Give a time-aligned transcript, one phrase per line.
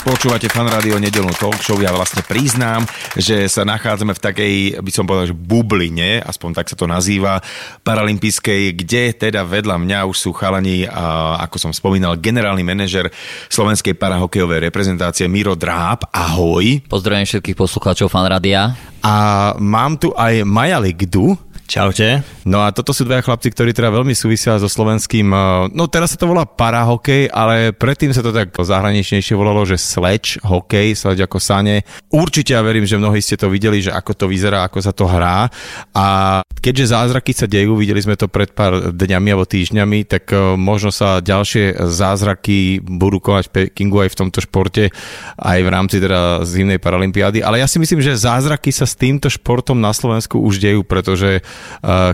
[0.00, 1.76] Počúvate fan rádio nedelnú talk show.
[1.76, 2.88] Ja vlastne priznám,
[3.20, 7.44] že sa nachádzame v takej, by som povedal, že bubline, aspoň tak sa to nazýva,
[7.84, 13.12] paralympijskej, kde teda vedľa mňa už sú chalani, a, ako som spomínal, generálny manažer
[13.52, 16.08] slovenskej parahokejovej reprezentácie Miro Dráb.
[16.08, 16.80] Ahoj.
[16.88, 18.72] Pozdravujem všetkých poslucháčov fan rádia.
[19.04, 21.36] A mám tu aj Maja Ligdu.
[21.70, 22.26] Čaute.
[22.50, 25.38] No a toto sú dvaja chlapci, ktorí teda veľmi súvisia so slovenským, eh,
[25.70, 30.42] no teraz sa to volá parahokej, ale predtým sa to tak zahraničnejšie volalo, že sleč
[30.42, 31.86] hokej, sleč ako sane.
[32.10, 35.06] Určite ja verím, že mnohí ste to videli, že ako to vyzerá, ako sa to
[35.06, 35.46] hrá.
[35.94, 40.58] A keďže zázraky sa dejú, videli sme to pred pár dňami alebo týždňami, tak eh,
[40.58, 44.90] možno sa ďalšie zázraky budú konať v Pekingu aj v tomto športe,
[45.38, 47.46] aj v rámci teda zimnej paralympiády.
[47.46, 51.46] Ale ja si myslím, že zázraky sa s týmto športom na Slovensku už dejú, pretože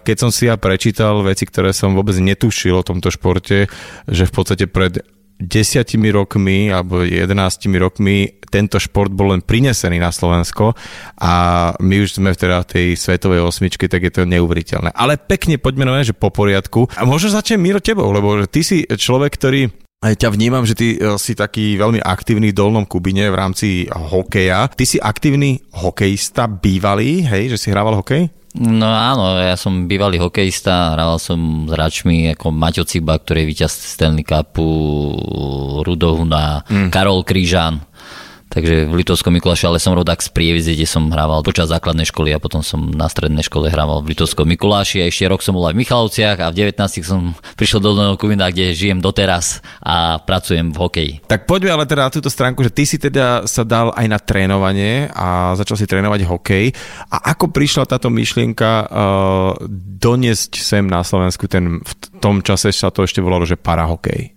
[0.02, 3.70] keď som si ja prečítal veci, ktoré som vôbec netušil o tomto športe,
[4.06, 5.02] že v podstate pred
[5.36, 7.28] desiatimi rokmi alebo 11
[7.76, 10.72] rokmi tento šport bol len prinesený na Slovensko
[11.20, 11.32] a
[11.76, 14.96] my už sme teda v tej svetovej osmičke, tak je to neuveriteľné.
[14.96, 16.88] Ale pekne poďme na že po poriadku.
[16.96, 19.68] A možno začnem Miro tebou, lebo ty si človek, ktorý
[20.04, 23.68] aj ťa vnímam, že ty e, si taký veľmi aktívny v Dolnom Kubine v rámci
[23.88, 24.68] hokeja.
[24.68, 28.28] Ty si aktívny hokejista, bývalý, hej, že si hrával hokej?
[28.56, 33.50] No áno, ja som bývalý hokejista, hral som s hráčmi ako Maťo Ciba, ktorý je
[33.52, 34.64] víťaz Stanley Cupu,
[35.84, 36.88] Rudohuna, mm.
[36.88, 37.84] Karol Krížan.
[38.46, 42.30] Takže v Litovskom Mikuláši, ale som rodák z Prievidze, kde som hrával počas základnej školy
[42.30, 45.66] a potom som na strednej škole hrával v Litovskom Mikuláši a ešte rok som bol
[45.66, 50.22] aj v Michalovciach a v 19 som prišiel do Dolného Kubina, kde žijem doteraz a
[50.22, 51.12] pracujem v hokeji.
[51.26, 54.18] Tak poďme ale teda na túto stránku, že ty si teda sa dal aj na
[54.22, 56.70] trénovanie a začal si trénovať hokej.
[57.10, 58.86] A ako prišla táto myšlienka uh,
[59.98, 61.92] doniesť sem na Slovensku ten, v
[62.22, 64.36] tom čase sa to ešte volalo, že parahokej?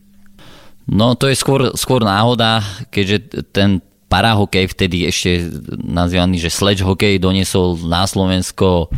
[0.89, 3.77] No to je skôr, skôr náhoda, keďže ten
[4.09, 5.47] parahokej, vtedy ešte
[5.77, 8.89] nazývaný, že sledge hokej, doniesol na Slovensko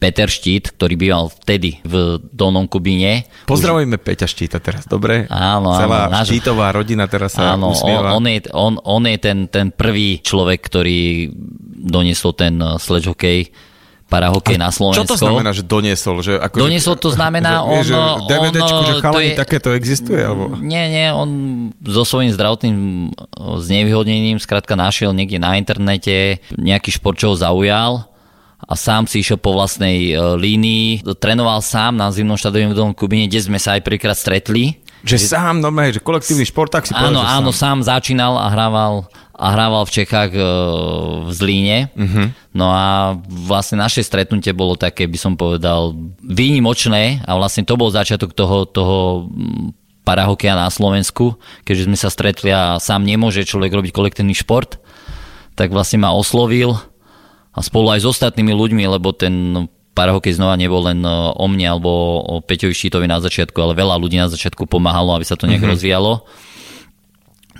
[0.00, 3.28] Peter Štít, ktorý býval vtedy v Dolnom Kubíne.
[3.44, 4.04] Pozdravujeme Už...
[4.04, 5.28] Peťa Štíta teraz, dobre?
[5.28, 6.16] Áno, Celá áno.
[6.16, 6.32] Náš...
[6.32, 8.16] Štítová rodina teraz sa áno, usmieva.
[8.16, 11.28] On, on, je, on, on je ten, ten prvý človek, ktorý
[11.84, 13.52] doniesol ten sledge hokej
[14.10, 15.06] parahokej na Slovensko.
[15.06, 16.18] Čo to znamená, že doniesol?
[16.20, 18.26] Že ako, doniesol to znamená, že, on...
[18.26, 20.18] Že DVDčku, on, že chalani, je, takéto existuje?
[20.18, 20.58] Alebo?
[20.58, 21.30] Nie, nie, on
[21.86, 22.76] so svojím zdravotným
[23.38, 28.10] znevýhodnením skrátka našiel niekde na internete nejaký šport, čo ho zaujal
[28.60, 31.06] a sám si išiel po vlastnej uh, línii.
[31.16, 34.76] Trénoval sám na zimnom štadióne v Dolnom Kubine, kde sme sa aj prvýkrát stretli.
[35.00, 37.80] Že sám, no že kolektívny šport, tak si Áno, povedal, áno, sám.
[37.80, 39.08] sám začínal a hrával
[39.40, 40.44] a hrával v Čechách e,
[41.24, 41.88] v Zlíne.
[41.96, 42.28] Uh-huh.
[42.52, 47.88] No a vlastne naše stretnutie bolo také, by som povedal, výnimočné a vlastne to bol
[47.88, 49.32] začiatok toho, toho
[50.04, 54.76] parahokeja na Slovensku, keďže sme sa stretli a sám nemôže človek robiť kolektívny šport,
[55.56, 56.76] tak vlastne ma oslovil
[57.56, 59.64] a spolu aj s ostatnými ľuďmi, lebo ten
[60.00, 64.00] parahokej znova nebol len e, o mne alebo o Peťovi Štítovi na začiatku, ale veľa
[64.00, 65.76] ľudí na začiatku pomáhalo, aby sa to nejak mm-hmm.
[65.76, 66.24] rozvíjalo.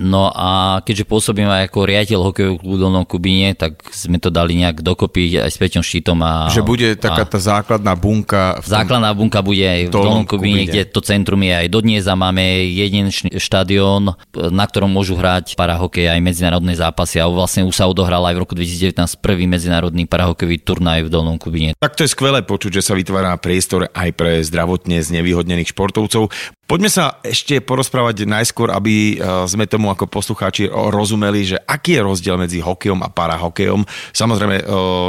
[0.00, 4.56] No a keďže pôsobím aj ako riaditeľ hokejového klubu Dolnom Kubíne, tak sme to dali
[4.56, 6.16] nejak dokopy aj s Peťom Štítom.
[6.24, 8.56] A, že bude taká tá základná bunka.
[8.64, 12.08] V tom základná bunka bude aj v Dolnom Kubíne, kde to centrum je aj dodnes
[12.08, 17.76] a máme jeden štadión, na ktorom môžu hrať parahokej aj medzinárodné zápasy a vlastne už
[17.76, 21.76] sa odohral aj v roku 2019 prvý medzinárodný parahokejový turnaj v Dolnom Kubíne.
[21.76, 26.32] Tak to je skvelé počuť, že sa vytvára priestor aj pre zdravotne znevýhodnených športovcov.
[26.70, 32.06] Poďme sa ešte porozprávať najskôr, aby e, sme tomu ako poslucháči rozumeli, že aký je
[32.06, 33.82] rozdiel medzi hokejom a parahokejom.
[34.14, 34.64] Samozrejme,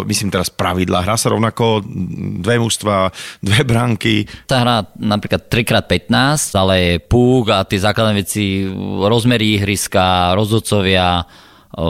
[0.09, 1.05] myslím teraz pravidla.
[1.05, 1.85] Hrá sa rovnako
[2.41, 4.25] dve mužstva, dve branky.
[4.49, 8.65] Tá hra napríklad 3x15, ale je púk a tie základné veci,
[9.05, 11.21] rozmery ihriska, rozhodcovia,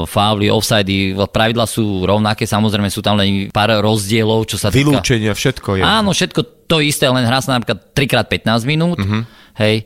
[0.05, 4.93] fauly, offsidy, pravidla sú rovnaké, samozrejme sú tam len pár rozdielov, čo sa týka...
[4.93, 5.83] Vylúčenia, všetko je.
[5.87, 9.83] Áno, všetko to isté, len hrá sa napríklad 3x15 minút, uh-huh hej,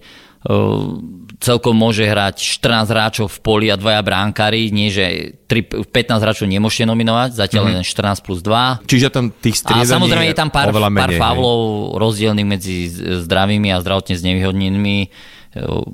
[1.42, 6.46] celkom môže hrať 14 hráčov v poli a dvaja bránkári, nie že 3, 15 hráčov
[6.48, 7.82] nemôžete nominovať, zatiaľ mm-hmm.
[7.82, 8.88] len 14 plus 2.
[8.88, 12.76] Čiže tam tých A samozrejme je tam pár, pár fávlov rozdielných medzi
[13.26, 14.98] zdravými a zdravotne znevýhodnenými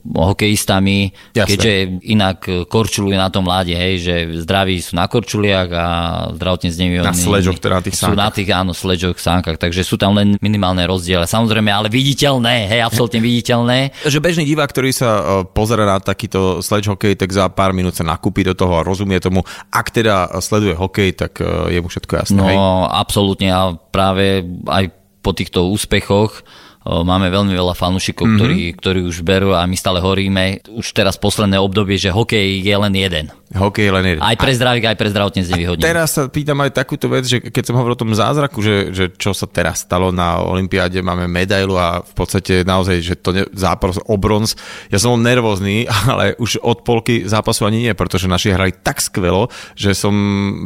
[0.01, 1.47] hokejistami, Jasné.
[1.47, 1.73] keďže
[2.09, 5.87] inak korčulujú na tom mláde, hej, že zdraví sú na korčuliach a
[6.33, 7.07] zdravotne znevýhodní.
[7.07, 8.35] Na sledžoch, teda na tých Sú na sánkach.
[8.35, 11.29] tých, áno, sledžoch, sánkach, takže sú tam len minimálne rozdiely.
[11.29, 13.93] Samozrejme, ale viditeľné, hej, absolútne viditeľné.
[14.01, 17.93] Že bežný divák, ktorý sa uh, pozera na takýto sledge hokej, tak za pár minút
[17.93, 19.45] sa nakúpi do toho a rozumie tomu.
[19.69, 21.37] Ak teda sleduje hokej, tak
[21.69, 22.37] je mu všetko jasné.
[22.39, 22.57] No, hej?
[22.91, 24.89] absolútne a práve aj
[25.21, 26.41] po týchto úspechoch
[26.85, 28.31] máme veľmi veľa fanúšikov, Mhm.
[28.31, 28.39] mm-hmm.
[28.41, 30.65] ktorí, ktorí už berú a my stále horíme.
[30.73, 33.25] Už teraz posledné obdobie, že hokej je len jeden.
[33.51, 34.21] Hokej je len jeden.
[34.23, 35.83] Aj pre zdravých, aj pre zdravotne znevýhodnených.
[35.83, 39.05] Teraz sa pýtam aj takúto vec, že keď som hovoril o tom zázraku, že, že
[39.11, 43.43] čo sa teraz stalo na Olympiáde, máme medailu a v podstate naozaj, že to ne,
[43.51, 44.55] zápas o bronz.
[44.87, 49.03] Ja som bol nervózny, ale už od polky zápasu ani nie, pretože naši hrali tak
[49.03, 50.15] skvelo, že som,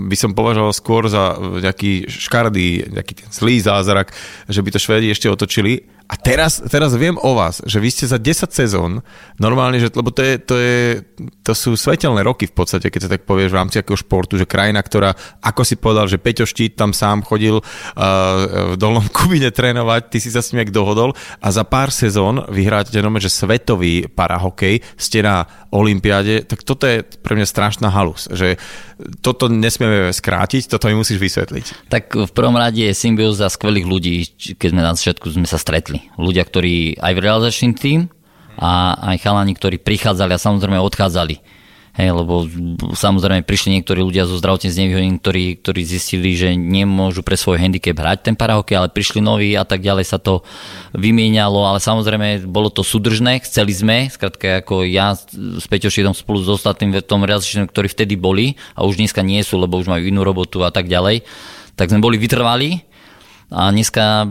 [0.06, 4.14] by som považoval skôr za nejaký škardý, nejaký ten zlý zázrak,
[4.46, 5.90] že by to Švédi ešte otočili.
[6.06, 9.02] A teraz, teraz viem o vás, že vy ste za 10 sezón
[9.42, 11.02] normálne, že, lebo to, je, to, je,
[11.42, 14.46] to sú svetelné roky v podstate, keď sa tak povieš v rámci akého športu, že
[14.46, 19.50] krajina, ktorá, ako si povedal, že Peťo Štít tam sám chodil uh, v Dolnom Kubine
[19.50, 24.06] trénovať, ty si sa s ním dohodol a za pár sezón vyhráte nome, že svetový
[24.06, 28.62] parahokej, ste na Olympiáde, tak toto je pre mňa strašná halus, že
[29.20, 31.92] toto nesmieme skrátiť, toto mi musíš vysvetliť.
[31.92, 34.16] Tak v prvom rade je symbióza skvelých ľudí,
[34.56, 35.95] keď sme na začiatku sme sa stretli.
[36.16, 38.00] Ľudia, ktorí aj v realizačný tým
[38.56, 41.56] a aj chalani, ktorí prichádzali a samozrejme odchádzali.
[41.96, 42.44] Hej, lebo
[42.92, 47.96] samozrejme prišli niektorí ľudia zo zdravotne znevýhodnení, ktorí, ktorí zistili, že nemôžu pre svoj handicap
[47.96, 50.44] hrať ten parahokej, ale prišli noví a tak ďalej sa to
[50.92, 56.44] vymienialo, ale samozrejme bolo to súdržné, chceli sme, skrátka ako ja s Peťo Šidom spolu
[56.44, 59.88] s ostatným v tom realizačnom, ktorí vtedy boli a už dneska nie sú, lebo už
[59.88, 61.24] majú inú robotu a tak ďalej,
[61.80, 62.84] tak sme boli vytrvali
[63.54, 64.26] a dneska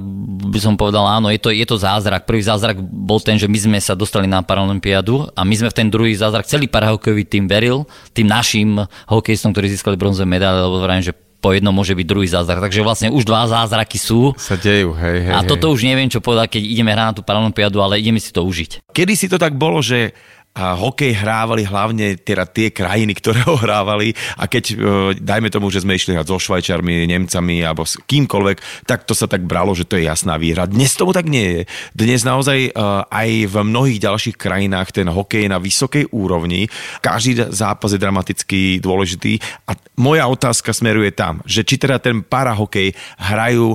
[0.50, 2.26] by som povedal, áno, je to, je to zázrak.
[2.26, 5.78] Prvý zázrak bol ten, že my sme sa dostali na Paralympiádu a my sme v
[5.78, 10.82] ten druhý zázrak, celý parahokejový tým veril, tým našim hokejistom, ktorí získali bronzové medaile, lebo
[10.82, 11.14] vravím, že
[11.44, 12.64] po jednom môže byť druhý zázrak.
[12.64, 14.32] Takže vlastne už dva zázraky sú.
[14.40, 15.34] Sa dejú, hej, hej.
[15.37, 15.49] A hej.
[15.52, 18.40] toto už neviem, čo povedať, keď ideme hrať na tú Paralympiádu, ale ideme si to
[18.40, 18.88] užiť.
[18.96, 20.17] Kedy si to tak bolo, že
[20.55, 24.75] a hokej hrávali hlavne teda tie krajiny, ktoré ho hrávali a keď, e,
[25.19, 29.27] dajme tomu, že sme išli hrať so Švajčarmi, Nemcami alebo s kýmkoľvek, tak to sa
[29.27, 30.71] tak bralo, že to je jasná výhra.
[30.71, 31.62] Dnes tomu tak nie je.
[31.91, 32.73] Dnes naozaj e,
[33.11, 36.71] aj v mnohých ďalších krajinách ten hokej je na vysokej úrovni.
[37.03, 42.95] Každý zápas je dramaticky dôležitý a moja otázka smeruje tam, že či teda ten parahokej
[43.19, 43.75] hrajú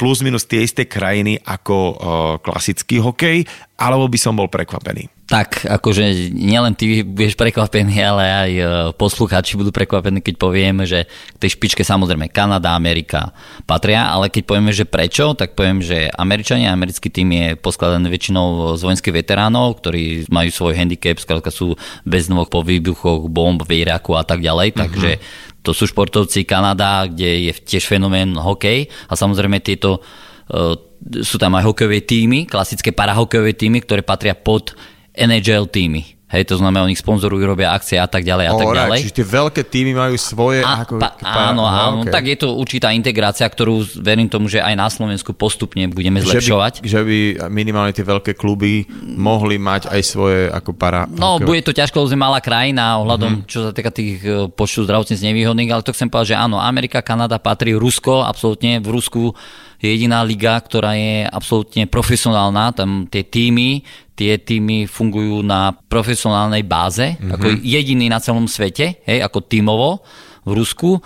[0.00, 1.94] plus minus tie isté krajiny ako uh,
[2.40, 3.44] klasický hokej,
[3.76, 5.19] alebo by som bol prekvapený.
[5.30, 8.62] Tak, akože nielen ty budeš prekvapený, ale aj e,
[8.98, 13.30] poslucháči budú prekvapení, keď poviem, že k tej špičke samozrejme Kanada, Amerika
[13.62, 18.74] patria, ale keď povieme, že prečo, tak poviem, že Američania, americký tým je poskladaný väčšinou
[18.74, 23.86] z vojenských veteránov, ktorí majú svoj handicap, skrátka sú bez nôh po výbuchoch, bomb v
[23.86, 24.82] Iraku a tak ďalej, mm-hmm.
[24.82, 25.10] takže
[25.62, 30.74] to sú športovci Kanada, kde je tiež fenomén hokej a samozrejme tieto uh,
[31.22, 34.74] sú tam aj hokejové týmy, klasické parahokejové týmy, ktoré patria pod
[35.12, 36.02] NHL týmy.
[36.30, 38.98] Hej, to znamená, oni sponzorujú, robia akcie a tak ďalej a tak ďalej.
[39.02, 40.62] Čiže tie veľké týmy majú svoje...
[40.62, 42.14] A, ako, pa, pa- áno, aha, áno, okay.
[42.14, 46.30] tak je to určitá integrácia, ktorú verím tomu, že aj na Slovensku postupne budeme že
[46.30, 46.72] by, zlepšovať.
[46.86, 47.18] že by
[47.50, 51.10] minimálne tie veľké kluby mohli mať aj svoje ako para...
[51.10, 53.36] No, hokejové- bude to ťažko, lebo sme malá krajina ohľadom, Mhm.
[53.36, 53.50] mm-hmm.
[53.50, 57.02] čo sa týka tých e, počtu zdravotne znevýhodných, ale to chcem povedať, že áno, Amerika,
[57.02, 59.34] Kanada patrí, Rusko, absolútne, v Rusku
[59.80, 63.80] je jediná liga, ktorá je absolútne profesionálna, tam tie týmy,
[64.12, 67.32] tie týmy fungujú na profesionálnej báze, mm-hmm.
[67.32, 70.04] ako jediný na celom svete, hej, ako tímovo
[70.44, 71.00] v Rusku.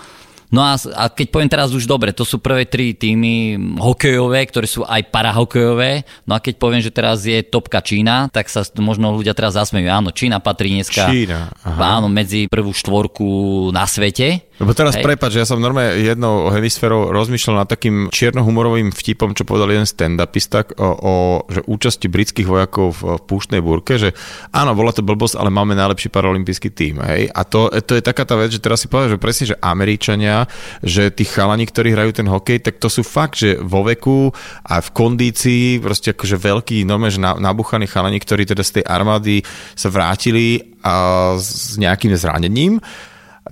[0.53, 4.69] No a, a keď poviem teraz už dobre, to sú prvé tri týmy hokejové, ktoré
[4.69, 6.05] sú aj parahokejové.
[6.29, 9.89] No a keď poviem, že teraz je topka Čína, tak sa možno ľudia teraz zasmejú.
[9.89, 11.99] Áno, Čína patrí dneska Čína, aha.
[11.99, 13.27] áno, medzi prvú štvorku
[13.75, 14.47] na svete.
[14.55, 15.03] Lebo teraz Hej.
[15.03, 19.83] prepáč, že ja som normálne jednou hemisférou rozmýšľal nad takým čiernohumorovým vtipom, čo povedal jeden
[19.83, 21.13] stand-upista o, o
[21.51, 24.15] že účasti britských vojakov v, púštnej búrke, že
[24.55, 27.03] áno, bola to blbosť, ale máme najlepší paralympijský tým.
[27.03, 27.35] Hej?
[27.35, 30.47] A to, to je taká tá vec, že teraz si povedal, že presne, že Američania,
[30.79, 34.31] že tí chalani, ktorí hrajú ten hokej, tak to sú fakt, že vo veku
[34.63, 38.83] a v kondícii, proste akože veľký, normálne, že na- nabuchaní chalani, ktorí teda z tej
[38.87, 39.43] armády
[39.75, 42.79] sa vrátili a s nejakým zranením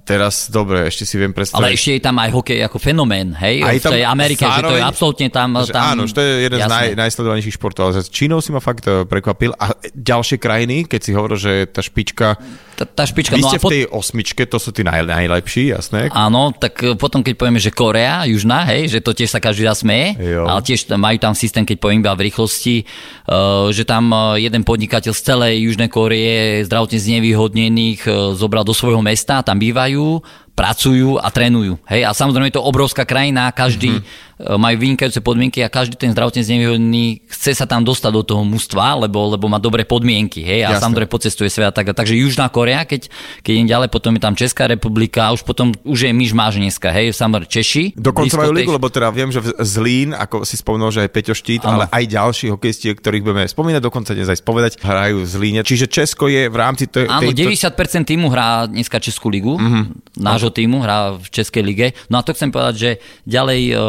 [0.02, 1.62] teraz, dobre, ešte si viem predstaviť.
[1.62, 3.62] Ale ešte je tam aj hokej ako fenomén, hej?
[3.62, 5.50] Aj v tej Amerike, zároveň, že to je absolútne tam...
[5.62, 6.66] Že, tam áno, že to je jeden jasné.
[6.66, 9.54] z naj, najsledovanejších športov, ale s Čínou si ma fakt eh, prekvapil.
[9.54, 12.42] A ďalšie krajiny, keď si hovoril, že tá špička...
[12.74, 16.10] Tá, tá špička, Vy no ste v tej osmičke, to sú tí naj, najlepší, jasné?
[16.10, 19.70] Áno, tak eh, potom keď povieme, že Korea, južná, hej, že to tiež sa každý
[19.70, 22.82] zasmeje, ale tiež majú tam systém, keď poviem iba v rýchlosti,
[23.30, 24.10] uh, že tam
[24.42, 28.02] jeden podnikateľ z celej Južnej Koreje zdravotne znevýhodnených
[28.34, 30.24] zobral do svojho mesta, tam bývajú
[30.54, 31.82] pracujú a trénujú.
[31.90, 32.06] Hej?
[32.06, 34.33] A samozrejme je to obrovská krajina, každý mm-hmm.
[34.46, 39.02] Majú vynikajúce podmienky a každý ten zdravotne znevýhodný chce sa tam dostať do toho mužstva,
[39.08, 40.46] lebo, lebo má dobré podmienky.
[40.46, 40.70] Hej?
[40.70, 40.86] A Jasne.
[40.86, 41.74] samozrejme pocestuje sveta.
[41.74, 43.10] Tak, takže Južná Korea, keď,
[43.42, 46.94] keď idem ďalej, potom je tam Česká republika už potom už je myš máš dneska.
[46.94, 47.18] Hej?
[47.18, 47.84] Samozrejme Češi.
[47.98, 51.66] Dokonca majú ligu, lebo teda viem, že Zlín, ako si spomínal, že aj Peťo Štít,
[51.66, 51.82] ano.
[51.82, 55.62] ale aj ďalší hokejisti, ktorých budeme spomínať, dokonca dnes aj spovedať, hrajú v Zlíne.
[55.66, 57.10] Čiže Česko je v rámci tej...
[57.10, 57.74] Áno, 90%
[58.06, 59.58] týmu hrá dneska Českú ligu.
[59.58, 59.84] Mm-hmm.
[60.22, 61.88] Náš nášho týmu, hrá v Českej lige.
[62.12, 62.92] No a to chcem povedať, že
[63.24, 63.80] ďalej uh,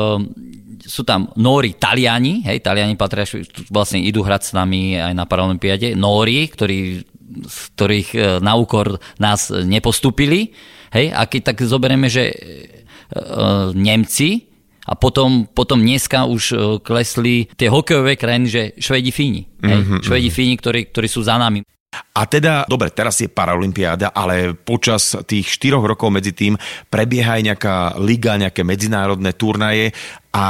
[0.85, 3.25] sú tam Nóri Taliani, hej, Taliani patria,
[3.73, 7.03] vlastne idú hrať s nami aj na Paralympiade, Nóri, ktorí,
[7.45, 10.53] z ktorých uh, na úkor nás nepostupili,
[10.93, 16.45] hej, a keď tak zoberieme, že uh, Nemci, a potom, potom dneska už
[16.85, 19.49] klesli tie hokejové krajiny, že Švedi Fíni.
[19.65, 19.81] Hej?
[19.81, 20.01] Mm-hmm.
[20.05, 20.37] Švedi mhm.
[20.37, 21.65] Fíni, ktorí, ktorí sú za nami.
[22.15, 26.55] A teda, dobre, teraz je Paralympiáda, ale počas tých štyroch rokov medzi tým
[26.87, 29.91] prebieha aj nejaká liga, nejaké medzinárodné turnaje
[30.35, 30.47] a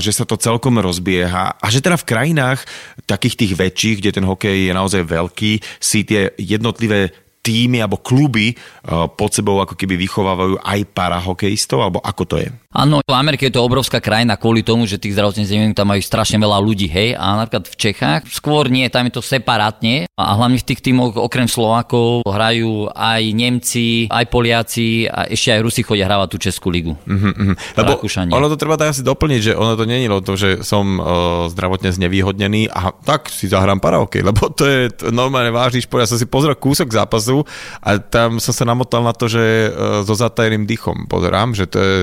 [0.00, 1.60] že sa to celkom rozbieha.
[1.60, 2.64] A že teda v krajinách
[3.04, 7.12] takých tých väčších, kde ten hokej je naozaj veľký, si tie jednotlivé
[7.50, 12.48] týmy alebo kluby uh, pod sebou ako keby vychovávajú aj parahokejistov, alebo ako to je?
[12.70, 16.02] Áno, v Amerike je to obrovská krajina kvôli tomu, že tých zdravotných znevýhodnených tam majú
[16.06, 20.38] strašne veľa ľudí, hej, a napríklad v Čechách skôr nie, tam je to separátne a
[20.38, 25.82] hlavne v tých týmoch okrem Slovákov hrajú aj Nemci, aj Poliaci a ešte aj Rusi
[25.82, 26.94] chodia hrávať tú Českú ligu.
[27.10, 27.74] Mm-hmm.
[27.74, 27.98] Lebo
[28.30, 31.04] ono to treba tak asi doplniť, že ono to není o to, že som uh,
[31.50, 36.06] zdravotne znevýhodnený a tak si zahrám paraokej, lebo to je normálne vážny šport.
[36.06, 37.39] Ja som si pozrel kúsok zápasu
[37.84, 41.78] a tam som sa namotal na to, že uh, so zatajeným dychom pozerám, že to
[41.78, 41.98] je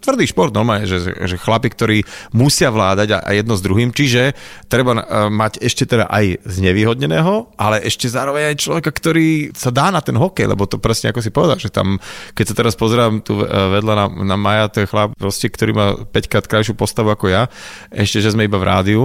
[0.00, 1.98] tvrdý šport normálne, že, že chlapi, ktorí
[2.32, 7.84] musia vládať a, jedno s druhým, čiže treba uh, mať ešte teda aj znevýhodneného, ale
[7.84, 11.30] ešte zároveň aj človeka, ktorý sa dá na ten hokej, lebo to presne ako si
[11.30, 12.00] povedal, že tam,
[12.32, 13.44] keď sa teraz pozerám tu uh,
[13.76, 17.28] vedľa na, na Maja, to je chlap, proste, ktorý má 5 krát krajšiu postavu ako
[17.28, 17.52] ja,
[17.92, 19.02] ešte, že sme iba v rádiu.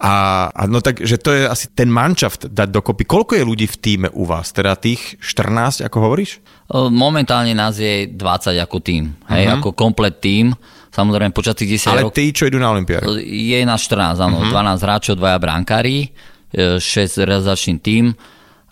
[0.00, 3.04] A, a no tak, že to je asi ten manšaft dať dokopy.
[3.04, 4.54] Koľko je ľudí v týme u vás?
[4.54, 6.40] Teda tých 14, ako hovoríš?
[6.72, 9.60] Momentálne nás je 20 ako tým, hej, uh-huh.
[9.60, 10.56] ako komplet tým.
[10.94, 12.16] Samozrejme, počas tých 10 Ale rokov...
[12.16, 13.18] tí, čo idú na Olympiádu?
[13.20, 14.40] Je nás 14, áno.
[14.40, 14.54] Uh-huh.
[14.54, 16.14] 12 hráčov, dvaja brankári,
[16.54, 16.80] 6
[17.26, 18.14] realizačný tým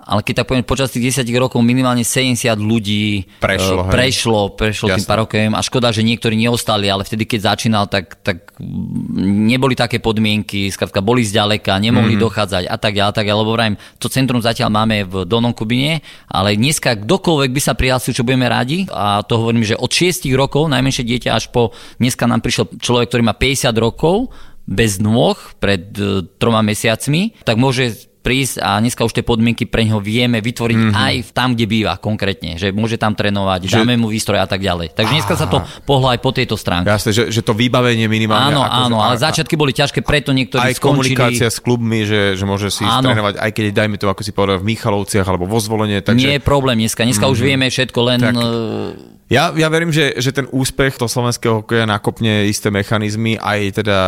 [0.03, 4.87] ale keď tak poviem, počas tých 10 rokov minimálne 70 ľudí prešlo, uh, prešlo, prešlo
[4.99, 10.03] tým parokem a škoda, že niektorí neostali, ale vtedy, keď začínal, tak, tak neboli také
[10.03, 12.23] podmienky, skrátka boli zďaleka, nemohli mm.
[12.23, 16.03] dochádzať a tak ďalej, tak ďalej, lebo vrajím, to centrum zatiaľ máme v Donom Kubine,
[16.27, 20.27] ale dneska kdokoľvek by sa prihlásil, čo budeme radi a to hovorím, že od 6
[20.35, 21.71] rokov, najmenšie dieťa až po,
[22.03, 27.59] dneska nám prišiel človek, ktorý má 50 rokov, bez nôh pred uh, troma mesiacmi, tak
[27.59, 30.95] môže prísť a dneska už tie podmienky pre neho vieme vytvoriť mm-hmm.
[30.95, 33.83] aj tam, kde býva konkrétne, že môže tam trénovať, že...
[33.83, 34.95] dáme mu výstroj a tak ďalej.
[34.95, 36.87] Takže dneska sa to pohlo aj po tejto stránke.
[36.87, 38.55] Jasne, že, že to vybavenie minimálne.
[38.55, 41.19] Áno, áno, ale začiatky boli ťažké, preto niektorí aj skončili.
[41.19, 43.11] komunikácia s klubmi, že, že môže si áno.
[43.11, 45.99] trénovať, aj keď dajme to, ako si povedal, v Michalovciach alebo vo zvolenie.
[45.99, 46.23] Takže...
[46.23, 47.35] Nie je problém dneska, dneska mm-hmm.
[47.35, 47.47] už mhm.
[47.51, 48.47] vieme všetko, len tak e,
[49.33, 53.99] ja, ja verím, že, že ten úspech toho slovenského hokeja nakopne isté mechanizmy, aj teda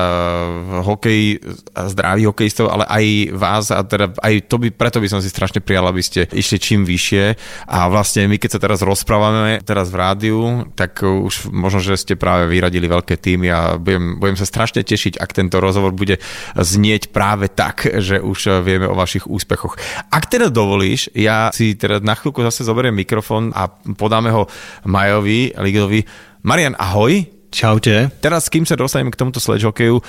[0.85, 1.41] hokej,
[1.73, 5.65] zdravý hokejistov, ale aj vás a teda aj to by, preto by som si strašne
[5.65, 7.25] prijal, aby ste išli čím vyššie
[7.73, 10.41] a vlastne my keď sa teraz rozprávame teraz v rádiu,
[10.77, 15.17] tak už možno, že ste práve vyradili veľké týmy a budem, budem sa strašne tešiť,
[15.17, 16.21] ak tento rozhovor bude
[16.53, 19.81] znieť práve tak, že už vieme o vašich úspechoch.
[20.13, 24.45] Ak teda dovolíš, ja si teda na chvíľku zase zoberiem mikrofón a podáme ho
[24.85, 26.01] Majo Majovi Ligovi.
[26.49, 27.29] Marian, ahoj.
[27.53, 28.09] Čaute.
[28.25, 30.01] Teraz, kým sa dostaneme k tomuto sledge hokeju,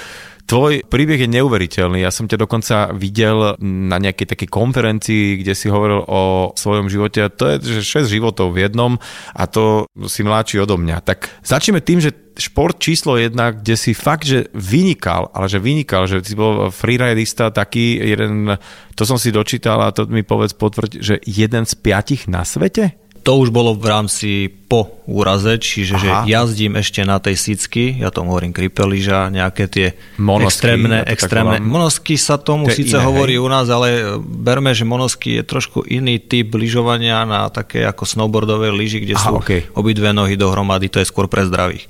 [0.47, 2.01] tvoj príbeh je neuveriteľný.
[2.01, 7.21] Ja som ťa dokonca videl na nejakej takej konferencii, kde si hovoril o svojom živote
[7.21, 8.97] a to je že 6 životov v jednom
[9.35, 11.03] a to si mladší odo mňa.
[11.05, 16.07] Tak začneme tým, že šport číslo jedna, kde si fakt, že vynikal, ale že vynikal,
[16.09, 18.57] že si bol freeridista taký jeden,
[18.95, 23.04] to som si dočítal a to mi povedz potvrď, že jeden z piatich na svete?
[23.25, 24.29] To už bolo v rámci
[24.69, 29.87] po úraze, čiže že jazdím ešte na tej sícky, ja tomu hovorím krypeliža, nejaké tie
[30.21, 31.57] Monosky, extrémne, ja extrémne.
[31.57, 33.41] Monosky sa tomu To síce iné, hovorí hej?
[33.41, 38.69] u nás, ale berme, že monosky je trošku iný typ lyžovania na také ako snowboardové
[38.69, 39.73] lyži, kde Aha, sú okej.
[39.73, 41.89] obidve nohy dohromady, to je skôr pre zdravých.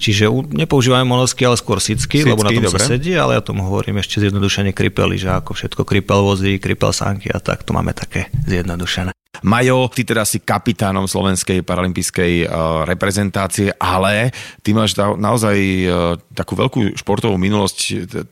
[0.00, 2.80] Čiže nepoužívame monosky, ale skôr sicky, lebo na tom dobre.
[2.80, 6.96] sa sedí, ale ja tomu hovorím ešte zjednodušene krypeli, že ako všetko krypel vozí, krypel
[6.96, 9.12] sánky a tak, to máme také zjednodušené.
[9.40, 15.56] Majo, ty teda si kapitánom slovenskej paralympijskej uh, reprezentácie, ale ty máš na, naozaj
[15.86, 17.78] uh, takú veľkú športovú minulosť.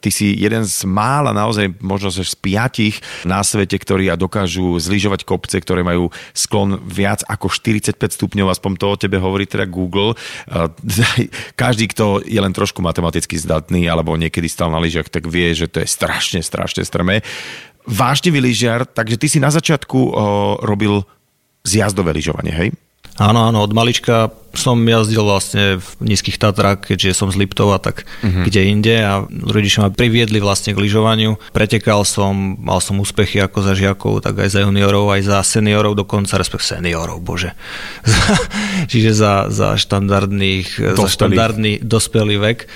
[0.03, 5.23] Ty si jeden z mála, naozaj možno z piatich na svete, ktorí a dokážu zlyžovať
[5.23, 10.19] kopce, ktoré majú sklon viac ako 45 stupňov, aspoň to o tebe hovorí teda Google.
[10.51, 10.69] Uh,
[11.63, 15.71] každý, kto je len trošku matematicky zdatný alebo niekedy stal na lyžiach, tak vie, že
[15.71, 17.23] to je strašne, strašne strmé
[17.87, 20.11] vášnivý lyžiar, takže ty si na začiatku o,
[20.65, 21.05] robil
[21.63, 22.71] zjazdové lyžovanie, hej?
[23.19, 28.07] Áno, áno, od malička som jazdil vlastne v nízkych Tatrách, keďže som z Liptova, tak
[28.07, 28.47] uh-huh.
[28.47, 31.35] kde inde a rodičia ma priviedli vlastne k lyžovaniu.
[31.51, 35.99] Pretekal som, mal som úspechy ako za žiakov, tak aj za juniorov, aj za seniorov
[35.99, 37.59] dokonca, respektíve seniorov, bože.
[38.91, 41.15] Čiže za, za štandardných, za Dospelých.
[41.19, 42.71] štandardný dospelý vek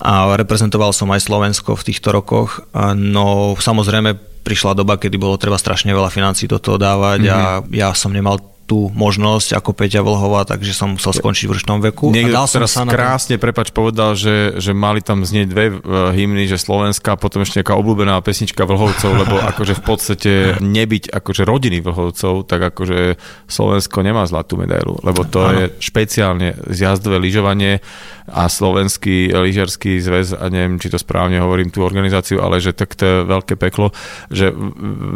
[0.00, 2.64] a reprezentoval som aj Slovensko v týchto rokoch.
[2.96, 7.34] No samozrejme prišla doba, kedy bolo treba strašne veľa financí do toho dávať mm-hmm.
[7.34, 7.40] a
[7.72, 12.10] ja som nemal tú možnosť ako Peťa Vlhová, takže som musel skončiť v ručnom veku.
[12.10, 15.46] Niekto a dal som teraz sa na krásne, prepač, povedal, že, že mali tam znieť
[15.46, 20.32] dve uh, hymny, že Slovenska potom ešte nejaká obľúbená pesnička Vlhovcov, lebo akože v podstate
[20.64, 25.52] nebyť akože rodiny Vlhovcov, tak akože Slovensko nemá zlatú medailu, lebo to Áno.
[25.54, 27.84] je špeciálne zjazdové lyžovanie
[28.24, 32.96] a slovenský lyžiarsky zväz, a neviem, či to správne hovorím tú organizáciu, ale že tak
[32.96, 33.92] to je veľké peklo,
[34.32, 34.48] že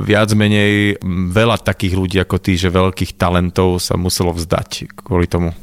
[0.05, 1.01] viac menej
[1.33, 3.38] veľa takých ľudí ako ty, že veľkých talentov
[3.79, 5.55] sa muselo vzdať kvôli tomu.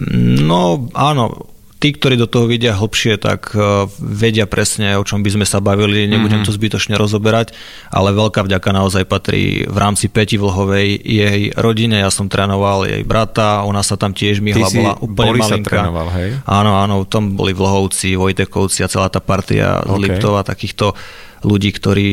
[0.00, 5.32] No áno, tí, ktorí do toho vidia hlbšie, tak uh, vedia presne, o čom by
[5.32, 7.56] sme sa bavili, nebudem to zbytočne rozoberať,
[7.88, 13.02] ale veľká vďaka naozaj patrí v rámci Peti Vlhovej jej rodine, ja som trénoval jej
[13.02, 15.68] brata, ona sa tam tiež myhla, si bola úplne Borisa malinká.
[15.72, 16.28] trénoval, hej?
[16.44, 20.00] Áno, áno, tam boli Vlhovci, Vojtekovci a celá tá partia z OK.
[20.04, 20.92] Liptova, takýchto
[21.40, 22.10] ľudí, ktorí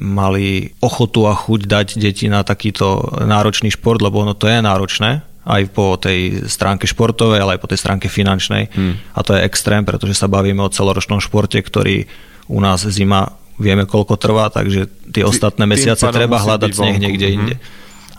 [0.00, 5.20] mali ochotu a chuť dať deti na takýto náročný šport, lebo ono to je náročné,
[5.44, 8.68] aj po tej stránke športovej, ale aj po tej stránke finančnej.
[8.72, 9.00] Hmm.
[9.16, 12.04] A to je extrém, pretože sa bavíme o celoročnom športe, ktorý
[12.48, 17.34] u nás zima vieme koľko trvá, takže tie ostatné mesiace treba hľadať sneh niekde Mhm.
[17.36, 17.54] inde.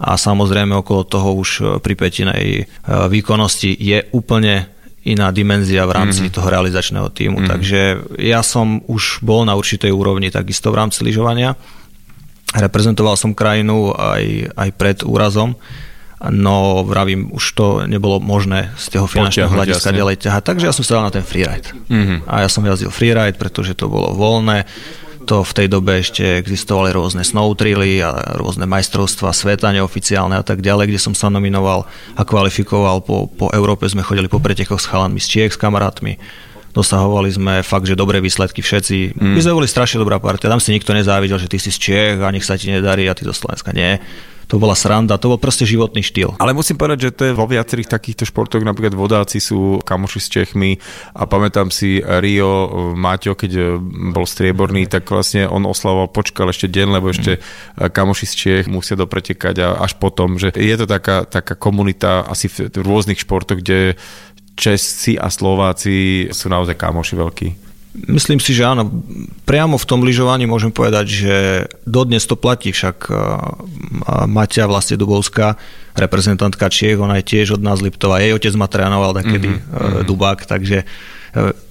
[0.02, 4.66] A samozrejme okolo toho už pri petinej e, výkonnosti je úplne
[5.02, 6.36] iná dimenzia v rámci mm-hmm.
[6.36, 7.42] toho realizačného týmu.
[7.42, 7.52] Mm-hmm.
[7.52, 7.82] Takže
[8.22, 11.58] ja som už bol na určitej úrovni takisto v rámci lyžovania.
[12.54, 15.56] Reprezentoval som krajinu aj, aj pred úrazom,
[16.30, 20.00] no vravím, už to nebolo možné z toho finančného Potiahnuť, hľadiska jasne.
[20.04, 20.44] ďalej ťahať.
[20.46, 21.74] Takže ja som sa dal na ten freeride.
[21.90, 22.30] Mm-hmm.
[22.30, 24.70] A ja som jazdil freeride, pretože to bolo voľné.
[25.30, 30.66] To v tej dobe ešte existovali rôzne snowtrily a rôzne majstrovstvá sveta neoficiálne a tak
[30.66, 31.86] ďalej, kde som sa nominoval
[32.18, 33.06] a kvalifikoval.
[33.06, 36.18] Po, po Európe sme chodili po pretekoch s chalanmi z Čiech, s kamarátmi.
[36.72, 39.20] Dosahovali sme fakt, že dobré výsledky všetci.
[39.20, 39.36] Mm.
[39.36, 40.48] My sme boli strašne dobrá partia.
[40.48, 43.16] Tam si nikto nezávidel, že ty si z Čiech a nech sa ti nedarí a
[43.16, 44.00] ty zo Slovenska nie.
[44.52, 46.36] To bola sranda, to bol proste životný štýl.
[46.36, 50.28] Ale musím povedať, že to je vo viacerých takýchto športoch, napríklad vodáci sú kamoši s
[50.28, 50.76] Čechmi
[51.16, 53.80] a pamätám si Rio, Maťo, keď
[54.12, 57.40] bol strieborný, tak vlastne on oslavoval, počkal ešte deň, lebo ešte
[57.80, 62.52] kamoši z Čech musia dopretekať a až potom, že je to taká, taká komunita asi
[62.52, 63.96] v rôznych športoch, kde
[64.60, 67.71] Česci a Slováci sú naozaj kamoši veľkí.
[67.92, 68.88] Myslím si, že áno.
[69.44, 71.36] Priamo v tom lyžovaní môžem povedať, že
[71.84, 75.60] dodnes to platí, však uh, Maťa vlastne Dubovská,
[76.00, 78.24] reprezentantka Čiech, ona je tiež od nás z Liptova.
[78.24, 80.08] Jej otec ma trénoval takedy mm-hmm.
[80.08, 80.88] Dubák, takže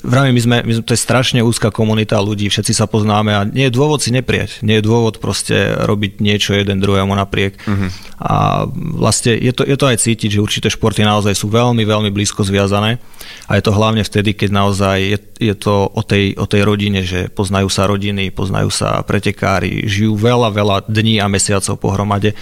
[0.00, 3.44] vravím, my sme, my sme, to je strašne úzka komunita ľudí, všetci sa poznáme a
[3.44, 4.64] nie je dôvod si neprieť.
[4.64, 7.60] Nie je dôvod proste robiť niečo jeden druhému napriek.
[7.60, 7.90] Mm-hmm.
[8.24, 8.64] A
[8.96, 12.40] vlastne je to, je to aj cítiť, že určité športy naozaj sú veľmi, veľmi blízko
[12.40, 13.00] zviazané
[13.48, 15.18] a je to hlavne vtedy, keď naozaj je,
[15.52, 20.16] je to o tej, o tej rodine, že poznajú sa rodiny, poznajú sa pretekári, žijú
[20.16, 22.32] veľa, veľa dní a mesiacov pohromade.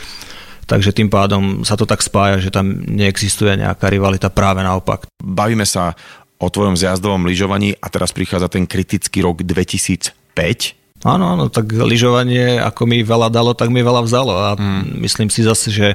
[0.68, 5.08] Takže tým pádom sa to tak spája, že tam neexistuje nejaká rivalita, práve naopak.
[5.16, 5.96] Bavíme sa
[6.38, 10.78] o tvojom zjazdovom lyžovaní a teraz prichádza ten kritický rok 2005.
[11.06, 14.98] Áno, áno, tak lyžovanie, ako mi veľa dalo, tak mi veľa vzalo a mm.
[15.02, 15.88] myslím si zase, že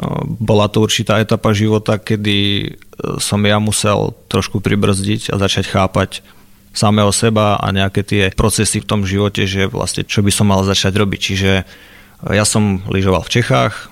[0.00, 2.68] no, bola to určitá etapa života, kedy e,
[3.20, 6.24] som ja musel trošku pribrzdiť a začať chápať
[6.72, 10.64] samého seba a nejaké tie procesy v tom živote, že vlastne čo by som mal
[10.64, 11.20] začať robiť.
[11.20, 11.52] Čiže
[12.32, 13.91] ja som lyžoval v Čechách,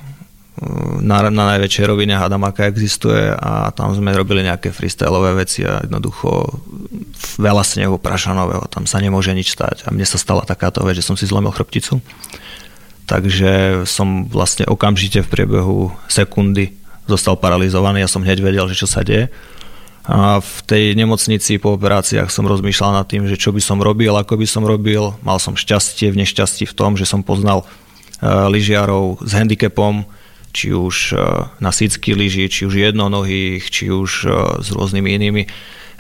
[1.01, 5.81] na, na najväčšej rovine hádam, aká existuje a tam sme robili nejaké freestyleové veci a
[5.81, 6.61] jednoducho
[7.41, 9.89] veľa snehu prašanového, tam sa nemôže nič stať.
[9.89, 12.05] A mne sa stala takáto vec, že som si zlomil chrbticu.
[13.09, 16.77] Takže som vlastne okamžite v priebehu sekundy
[17.11, 19.33] zostal paralizovaný, ja som hneď vedel, že čo sa deje.
[20.07, 24.15] A v tej nemocnici po operáciách som rozmýšľal nad tým, že čo by som robil,
[24.15, 25.15] ako by som robil.
[25.27, 30.07] Mal som šťastie v nešťastí v tom, že som poznal uh, lyžiarov s handicapom,
[30.51, 35.43] či už uh, na sícky lyži, či už jednonohých, či už uh, s rôznymi inými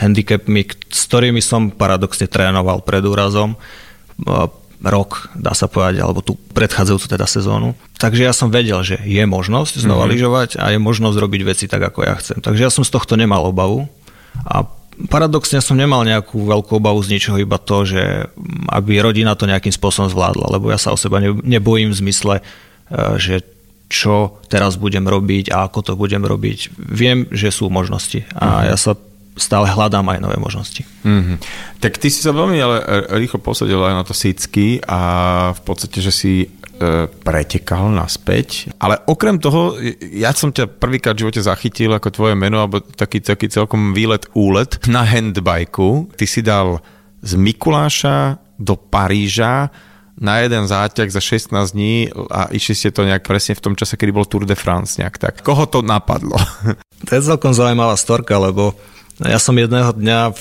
[0.01, 3.61] handicapmi, s ktorými som paradoxne trénoval pred úrazom
[4.81, 7.77] rok, dá sa povedať, alebo tú predchádzajúcu teda sezónu.
[8.01, 10.13] Takže ja som vedel, že je možnosť znova mm-hmm.
[10.17, 12.41] lyžovať a je možnosť robiť veci tak, ako ja chcem.
[12.41, 13.93] Takže ja som z tohto nemal obavu
[14.49, 14.65] a
[15.13, 18.33] paradoxne som nemal nejakú veľkú obavu z ničoho, iba to, že
[18.73, 22.43] aby rodina to nejakým spôsobom zvládla, lebo ja sa o seba nebojím v zmysle, e,
[23.21, 23.45] že
[23.91, 26.79] čo teraz budem robiť a ako to budem robiť.
[26.79, 28.69] Viem, že sú možnosti a mm-hmm.
[28.71, 28.93] ja sa
[29.35, 30.87] stále hľadám aj nové možnosti.
[31.03, 31.37] Mm-hmm.
[31.83, 32.77] Tak ty si sa veľmi ale
[33.19, 35.01] rýchlo posadil aj na to sícky a
[35.57, 36.49] v podstate, že si e,
[37.09, 38.71] pretekal naspäť.
[38.79, 43.25] Ale okrem toho, ja som ťa prvýkrát v živote zachytil ako tvoje meno, alebo taký,
[43.25, 46.15] taký celkom výlet, úlet na handbajku.
[46.15, 46.79] Ty si dal
[47.25, 49.73] z Mikuláša do Paríža
[50.21, 53.97] na jeden záťah za 16 dní a išli ste to nejak presne v tom čase,
[53.97, 55.35] kedy bol Tour de France nejak tak.
[55.41, 56.37] Koho to napadlo?
[57.01, 58.77] To je celkom zaujímavá storka, lebo
[59.25, 60.37] ja som jedného dňa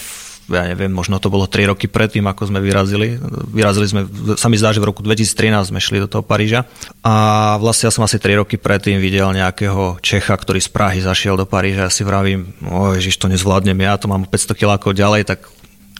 [0.49, 3.21] ja neviem, možno to bolo 3 roky predtým, ako sme vyrazili.
[3.53, 4.01] Vyrazili sme,
[4.33, 6.65] sa mi zdá, že v roku 2013 sme šli do toho Paríža.
[7.05, 11.37] A vlastne ja som asi 3 roky predtým videl nejakého Čecha, ktorý z Prahy zašiel
[11.37, 11.85] do Paríža.
[11.85, 15.45] Ja si vravím, o ježiš, to nezvládnem ja, to mám 500 kilákov ďalej, tak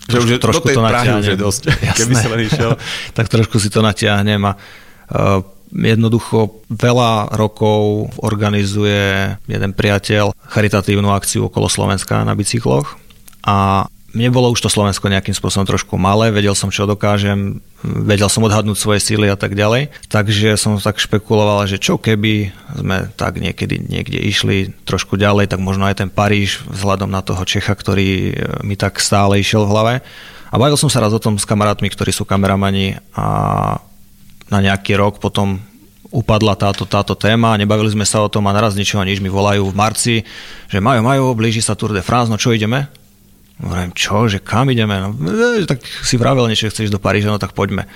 [0.10, 0.82] že už trošku to.
[0.82, 1.64] Prahy dosť,
[2.02, 2.72] keby sa išiel.
[3.18, 11.46] tak trošku si to natiahnem a uh, Jednoducho veľa rokov organizuje jeden priateľ charitatívnu akciu
[11.46, 12.98] okolo Slovenska na bicykloch
[13.46, 18.26] a mne bolo už to Slovensko nejakým spôsobom trošku malé, vedel som, čo dokážem, vedel
[18.26, 19.94] som odhadnúť svoje síly a tak ďalej.
[20.10, 25.62] Takže som tak špekuloval, že čo keby sme tak niekedy niekde išli trošku ďalej, tak
[25.62, 28.34] možno aj ten Paríž vzhľadom na toho Čecha, ktorý
[28.66, 29.94] mi tak stále išiel v hlave.
[30.50, 33.78] A bavil som sa raz o tom s kamarátmi, ktorí sú kameramani a
[34.50, 35.62] na nejaký rok potom
[36.10, 39.70] upadla táto, táto téma, nebavili sme sa o tom a naraz ničoho nič mi volajú
[39.70, 40.16] v marci,
[40.66, 42.90] že majú, majú, blíži sa Tour de France, no čo ideme?
[43.60, 45.04] Hovorím, čo, že kam ideme?
[45.04, 45.12] No,
[45.60, 47.92] e, tak si vravel niečo, chceš do Paríža, no tak poďme.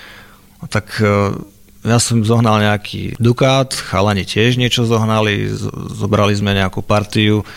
[0.59, 1.39] No, tak e,
[1.87, 5.47] ja som zohnal nejaký Dukát, chalani tiež niečo zohnali,
[5.95, 7.47] zobrali sme nejakú partiu,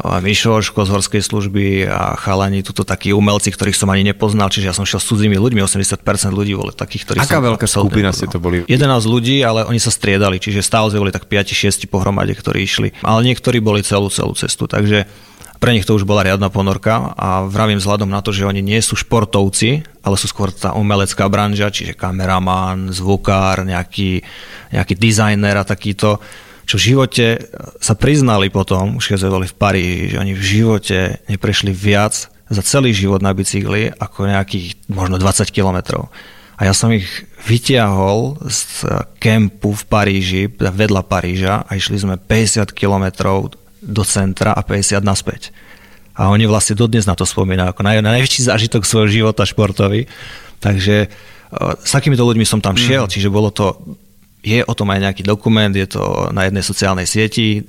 [0.00, 4.74] Mišo z horskej služby a chalani, tuto takí umelci, ktorých som ani nepoznal, čiže ja
[4.74, 7.46] som šiel s cudzími ľuďmi, 80% ľudí boli takých, ktorých Aká som...
[7.50, 8.62] veľká skupina ste to boli?
[8.70, 12.94] 11 ľudí, ale oni sa striedali, čiže stále boli tak 5-6 pohromade, ktorí išli.
[13.02, 15.10] Ale niektorí boli celú, celú cestu, takže
[15.60, 18.80] pre nich to už bola riadna ponorka a vravím vzhľadom na to, že oni nie
[18.80, 24.24] sú športovci, ale sú skôr tá umelecká branža, čiže kameraman, zvukár, nejaký,
[24.72, 26.18] nejaký dizajner a takýto
[26.70, 27.26] čo v živote
[27.82, 32.62] sa priznali potom, už keď boli v Paríži, že oni v živote neprešli viac za
[32.62, 36.14] celý život na bicykli ako nejakých možno 20 kilometrov.
[36.60, 38.86] A ja som ich vytiahol z
[39.18, 45.50] kempu v Paríži, vedľa Paríža a išli sme 50 kilometrov do centra a 50 naspäť.
[46.16, 50.04] A oni vlastne dodnes na to spomínajú ako naj, najväčší zážitok svojho života športový.
[50.60, 51.08] Takže e,
[51.80, 53.12] s takýmito ľuďmi som tam šiel, mm.
[53.12, 53.80] čiže bolo to
[54.40, 57.64] je o tom aj nejaký dokument, je to na jednej sociálnej sieti, eh,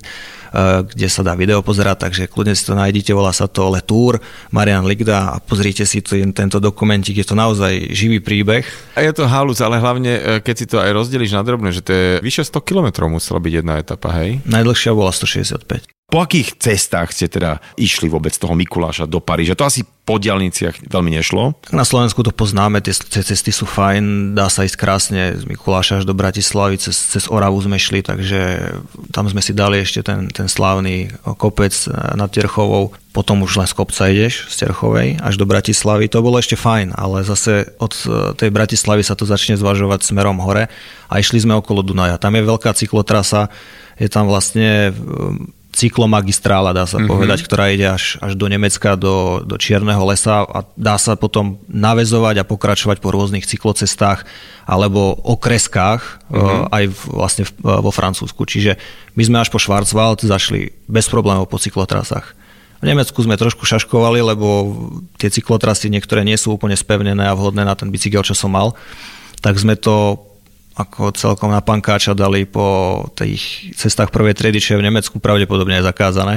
[0.82, 4.20] kde sa dá video pozerať, takže kľudne si to nájdete, volá sa to Letour,
[4.52, 8.64] Marian Ligda a pozrite si ten, tento dokumentik, je to naozaj živý príbeh.
[8.96, 11.84] A je to halus, ale hlavne, eh, keď si to aj rozdeliš na drobné, že
[11.84, 14.40] to je vyše 100 km musela byť jedna etapa, hej?
[14.48, 15.92] Najdlhšia bola 165.
[16.12, 19.56] Po akých cestách ste teda išli vôbec toho Mikuláša do Paríža?
[19.56, 21.56] To asi po diálniciach veľmi nešlo.
[21.72, 26.04] Na Slovensku to poznáme, tie, cesty sú fajn, dá sa ísť krásne z Mikuláša až
[26.04, 28.60] do Bratislavy, cez, cez Oravu sme šli, takže
[29.08, 31.72] tam sme si dali ešte ten, ten slávny kopec
[32.12, 36.36] nad Terchovou, potom už len z kopca ideš z Terchovej až do Bratislavy, to bolo
[36.36, 37.96] ešte fajn, ale zase od
[38.36, 40.68] tej Bratislavy sa to začne zvažovať smerom hore
[41.08, 42.20] a išli sme okolo Dunaja.
[42.20, 43.48] Tam je veľká cyklotrasa,
[43.96, 44.92] je tam vlastne
[45.72, 47.08] cyklomagistrála, dá sa mm-hmm.
[47.08, 51.56] povedať, ktorá ide až, až do Nemecka, do, do Čierneho lesa a dá sa potom
[51.64, 54.28] navezovať a pokračovať po rôznych cyklocestách
[54.68, 56.68] alebo okreskách mm-hmm.
[56.68, 58.44] aj v, vlastne v, vo Francúzsku.
[58.44, 58.76] Čiže
[59.16, 62.36] my sme až po Schwarzwald zašli bez problémov po cyklotrasách.
[62.82, 64.74] V Nemecku sme trošku šaškovali, lebo
[65.16, 68.74] tie cyklotrasy niektoré nie sú úplne spevnené a vhodné na ten bicykel, čo som mal.
[69.38, 70.18] Tak sme to
[70.72, 75.80] ako celkom na pankáča dali po tých cestách prvej triedy, čo je v Nemecku pravdepodobne
[75.80, 76.36] je zakázané.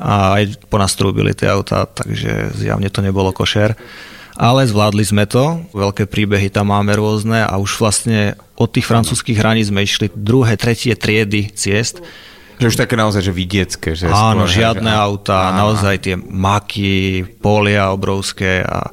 [0.00, 3.76] A aj ponastrúbili tie autá, takže zjavne to nebolo košer.
[4.34, 9.38] Ale zvládli sme to, veľké príbehy tam máme rôzne a už vlastne od tých francúzských
[9.38, 12.02] hraníc sme išli druhé, tretie triedy ciest.
[12.58, 13.94] Že už také naozaj, že vidiecké.
[13.94, 14.98] Že Áno, skôr, žiadne že...
[14.98, 18.90] autá, naozaj tie maky, polia obrovské a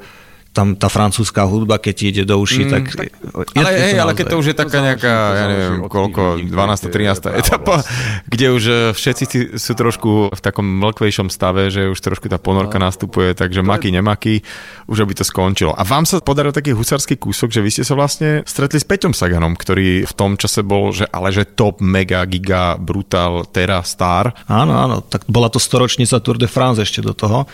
[0.52, 2.84] tam tá francúzska hudba, keď ti ide do uší, mm, tak...
[2.92, 3.08] tak
[3.56, 6.92] ale, je, hej, ale keď to už je taká nejaká, ja neviem, koľko, 12.
[6.92, 7.40] 13.
[7.40, 7.80] etapa,
[8.28, 12.76] kde už eh, všetci sú trošku v takom mlkvejšom stave, že už trošku tá ponorka
[12.84, 12.92] no.
[12.92, 14.44] nastupuje, takže maky, nemaky,
[14.92, 15.72] už aby to skončilo.
[15.72, 19.16] A vám sa podaril taký husarský kúsok, že vy ste sa vlastne stretli s Peťom
[19.16, 24.36] Saganom, ktorý v tom čase bol, že ale že top, mega, giga, brutal, tera, star.
[24.52, 27.48] Áno, áno, tak bola to storočnica Tour de France ešte do toho.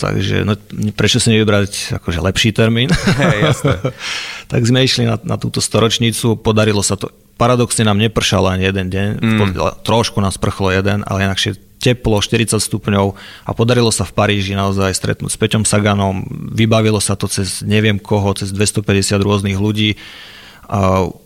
[0.00, 0.56] Takže no,
[0.96, 2.88] prečo si nevybrať akože lepší termín?
[3.20, 3.52] Hey,
[4.52, 7.12] tak sme išli na, na túto storočnicu, podarilo sa to.
[7.36, 9.84] Paradoxne nám nepršalo ani jeden deň, mm.
[9.84, 14.92] trošku nás prchlo jeden, ale inakšie teplo, 40 stupňov a podarilo sa v Paríži naozaj
[14.92, 19.96] stretnúť s Peťom Saganom, vybavilo sa to cez neviem koho, cez 250 rôznych ľudí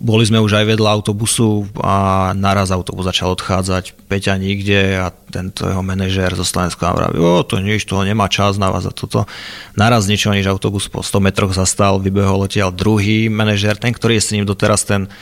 [0.01, 5.69] boli sme už aj vedľa autobusu a naraz autobus začal odchádzať, Peťa nikde a tento
[5.69, 9.29] jeho manažér zo Slovenska vraví, o, to nič, toho nemá čas na vás a toto.
[9.77, 14.25] Naraz niečo, nič autobus po 100 metroch zastal, vybehol odtiaľ druhý manažér, ten, ktorý je
[14.25, 15.13] s ním doteraz ten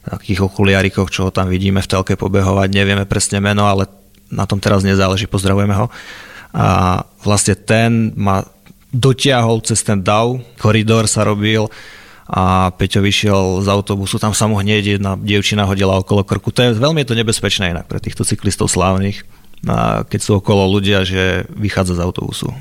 [0.00, 3.84] takých okuliarikoch, čo ho tam vidíme v telke pobehovať, nevieme presne meno, ale
[4.32, 5.92] na tom teraz nezáleží, pozdravujeme ho.
[6.56, 8.48] A vlastne ten ma
[8.88, 11.68] dotiahol cez ten DAO, koridor sa robil,
[12.28, 16.52] a Peťo vyšiel z autobusu, tam sa mu hneď jedna dievčina hodila okolo krku.
[16.52, 19.24] To je, veľmi je to nebezpečné inak pre týchto cyklistov slávnych,
[20.12, 22.52] keď sú okolo ľudia, že vychádza z autobusu.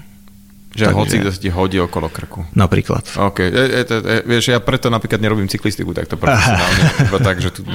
[0.77, 2.45] Že Takže, hoci kto ti hodí okolo krku.
[2.53, 3.01] Napríklad.
[3.17, 3.39] OK.
[3.39, 6.83] E, e, e, vieš, ja preto napríklad nerobím cyklistiku takto profesionálne.
[7.27, 7.65] tak, že tu...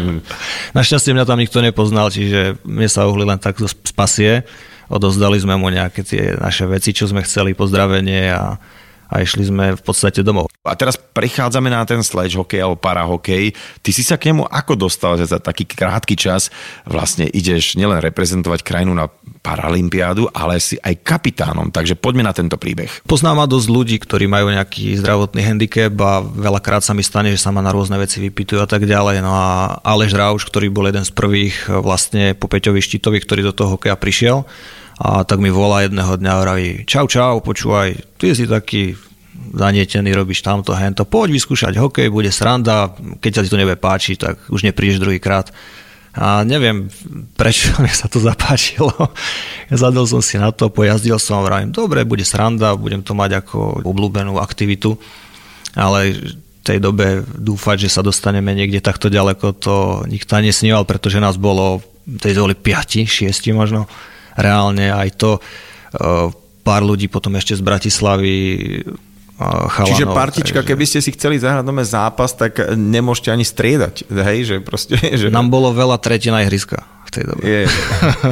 [0.71, 4.47] Našťastie mňa tam nikto nepoznal, čiže mne sa uhli len tak z pasie.
[4.87, 8.63] Odozdali sme mu nejaké tie naše veci, čo sme chceli, pozdravenie a
[9.12, 10.48] a išli sme v podstate domov.
[10.64, 13.53] A teraz prichádzame na ten sledge hokej alebo parahokej.
[13.85, 16.48] Ty si sa k nemu ako dostal, že za taký krátky čas
[16.88, 21.75] vlastne ideš nielen reprezentovať krajinu na Paralympiádu, ale si aj kapitánom.
[21.75, 22.88] Takže poďme na tento príbeh.
[23.05, 27.42] Poznám ma dosť ľudí, ktorí majú nejaký zdravotný handicap a veľakrát sa mi stane, že
[27.42, 29.18] sa ma na rôzne veci vypýtujú a tak ďalej.
[29.18, 33.53] No a Aleš Rauš, ktorý bol jeden z prvých vlastne po Peťovi Štitovi, ktorý do
[33.53, 34.46] toho hokeja prišiel,
[34.99, 38.97] a tak mi volá jedného dňa a vraví, čau, čau, počúvaj, ty si taký
[39.53, 44.17] zanietený, robíš tamto, hento, poď vyskúšať hokej, bude sranda, keď sa ti to nebude páčiť,
[44.17, 45.53] tak už neprídeš druhýkrát.
[46.13, 46.93] A neviem,
[47.41, 48.93] prečo mi sa to zapáčilo.
[49.73, 53.85] Zadol som si na to, pojazdil som vravím, dobre, bude sranda, budem to mať ako
[53.85, 54.97] obľúbenú aktivitu,
[55.77, 59.77] ale v tej dobe dúfať, že sa dostaneme niekde takto ďaleko, to
[60.07, 61.83] nikto nesníval, pretože nás bolo,
[62.23, 63.91] tej boli 5, 6 možno
[64.37, 65.40] reálne aj to e,
[66.62, 68.81] pár ľudí potom ešte z Bratislavy e,
[69.42, 69.90] chalanov.
[69.90, 70.71] Čiže partička, takže...
[70.71, 74.95] keby ste si chceli zahrať nové zápas, tak nemôžete ani striedať, hej, že proste...
[75.21, 75.35] Že...
[75.35, 77.42] Nám bolo veľa tretina ihriska v tej dobe.
[77.45, 77.62] Je.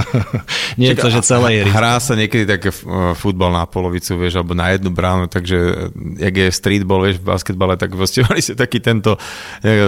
[0.80, 1.76] Nie je to, že celé ihrisko.
[1.76, 2.72] Hrá sa niekedy tak
[3.18, 7.76] futbal na polovicu, vieš, alebo na jednu bránu, takže jak je streetball, vieš, v basketbale,
[7.76, 9.20] tak vlastne mali ste taký tento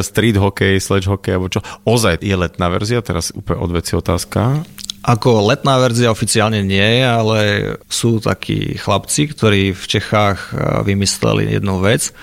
[0.03, 1.64] street hokej, sledge hokej, alebo čo.
[1.88, 4.66] Ozaj je letná verzia, teraz úplne odveci otázka.
[5.03, 11.83] Ako letná verzia oficiálne nie, ale sú takí chlapci, ktorí v Čechách eh, vymysleli jednu
[11.83, 12.15] vec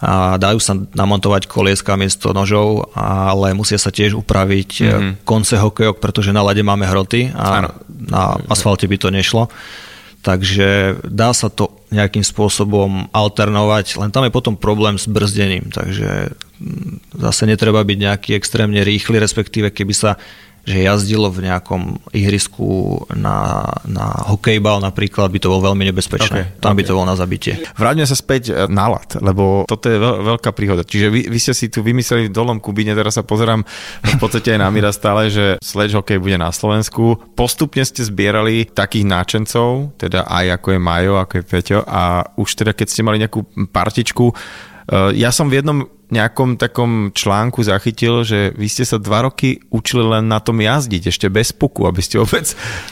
[0.00, 5.12] a dajú sa namontovať kolieska miesto nožov, ale musia sa tiež upraviť mm-hmm.
[5.28, 7.70] konce hokejok, pretože na lade máme hroty a ano.
[8.08, 9.52] na asfalte by to nešlo.
[10.20, 16.32] Takže dá sa to nejakým spôsobom alternovať, len tam je potom problém s brzdením, takže
[16.32, 20.20] hm, zase netreba byť nejaký extrémne rýchly, respektíve keby sa
[20.64, 26.52] že jazdilo v nejakom ihrisku na, na hokejbal napríklad, by to bolo veľmi nebezpečné.
[26.54, 26.78] Okay, Tam okay.
[26.78, 27.52] by to bolo na zabitie.
[27.74, 30.84] Vráťme sa späť e, na lat, lebo toto je veľ, veľká príhoda.
[30.84, 33.64] Čiže vy, vy ste si tu vymysleli v Dolom Kubíne, teraz sa pozerám
[34.04, 37.16] v podstate aj na Mira stále, že sledge hokej bude na Slovensku.
[37.32, 42.48] Postupne ste zbierali takých náčencov, teda aj ako je Majo, ako je Peťo a už
[42.60, 43.40] teda keď ste mali nejakú
[43.72, 44.34] partičku, e,
[45.16, 50.02] ja som v jednom nejakom takom článku zachytil, že vy ste sa dva roky učili
[50.02, 52.46] len na tom jazdiť, ešte bez puku, aby ste vôbec...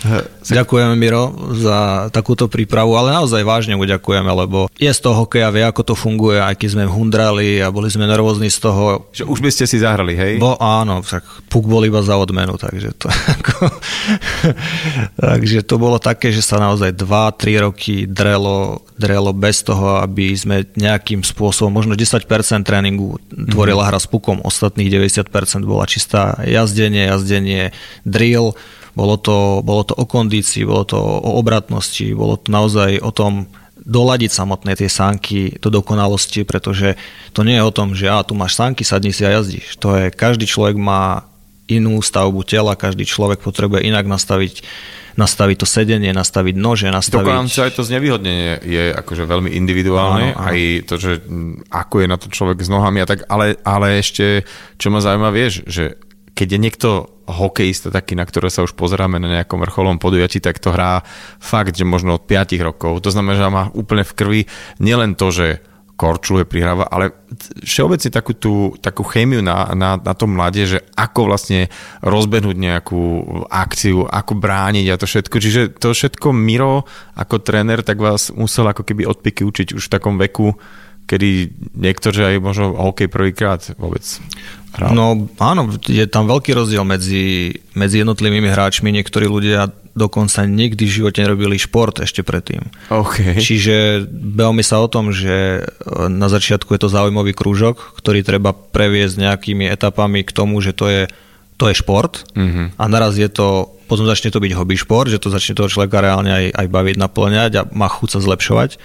[0.49, 5.53] Ďakujeme, Miro, za takúto prípravu, ale naozaj vážne mu ďakujeme, lebo je z toho hokeja,
[5.53, 9.13] vie, ako to funguje, aj keď sme hundrali a boli sme nervózni z toho.
[9.13, 10.33] Že už by ste si zahrali, hej?
[10.41, 13.13] Bo áno, tak puk bol iba za odmenu, takže to...
[15.21, 20.65] takže to bolo také, že sa naozaj 2-3 roky drelo, drelo bez toho, aby sme
[20.75, 22.25] nejakým spôsobom, možno 10%
[22.65, 25.31] tréningu tvorila hra s pukom, ostatných 90%
[25.65, 27.73] bola čistá jazdenie, jazdenie,
[28.05, 28.53] drill,
[28.99, 33.47] bolo to, bolo to o kondícii, bolo to o obratnosti, bolo to naozaj o tom
[33.79, 36.99] doladiť samotné tie sánky do dokonalosti, pretože
[37.33, 39.79] to nie je o tom, že a, tu máš sánky, sadni si a jazdíš.
[39.79, 41.25] To je, každý človek má
[41.71, 44.65] inú stavbu tela, každý človek potrebuje inak nastaviť
[45.19, 47.27] nastaviť to sedenie, nastaviť nože, nastaviť...
[47.27, 50.47] Dokonca aj to znevýhodnenie je akože veľmi individuálne, áno, áno.
[50.47, 51.13] aj to, že
[51.75, 54.47] ako je na to človek s nohami a tak, ale, ale ešte,
[54.79, 55.99] čo ma zaujíma, vieš, že
[56.39, 56.91] keď je niekto
[57.27, 61.03] hokejista taký, na ktoré sa už pozeráme na nejakom vrcholom podujatí, tak to hrá
[61.43, 63.03] fakt, že možno od 5 rokov.
[63.03, 64.41] To znamená, že má úplne v krvi
[64.79, 65.61] nielen to, že
[65.99, 67.11] korčuluje, prihráva, ale
[67.67, 71.67] všeobecne takú, tú, takú chémiu na, na, na tom mladie, že ako vlastne
[72.07, 73.03] rozbehnúť nejakú
[73.51, 75.37] akciu, ako brániť a to všetko.
[75.43, 76.87] Čiže to všetko Miro
[77.19, 80.55] ako tréner tak vás musel ako keby odpiky učiť už v takom veku,
[81.11, 84.05] kedy niektorí aj možno hokej prvýkrát vôbec
[84.79, 84.95] hral.
[84.95, 88.95] No áno, je tam veľký rozdiel medzi, medzi jednotlivými hráčmi.
[88.95, 92.63] Niektorí ľudia dokonca nikdy v živote nerobili šport ešte predtým.
[92.89, 93.37] Okay.
[93.37, 95.63] Čiže bavíme sa o tom, že e,
[96.07, 100.87] na začiatku je to zaujímavý krúžok, ktorý treba previesť nejakými etapami k tomu, že to
[100.87, 101.03] je,
[101.59, 102.79] to je šport mm-hmm.
[102.79, 105.99] a naraz je to, potom začne to byť hobby šport, že to začne toho človeka
[105.99, 108.79] reálne aj, aj baviť, naplňať a má chuť sa zlepšovať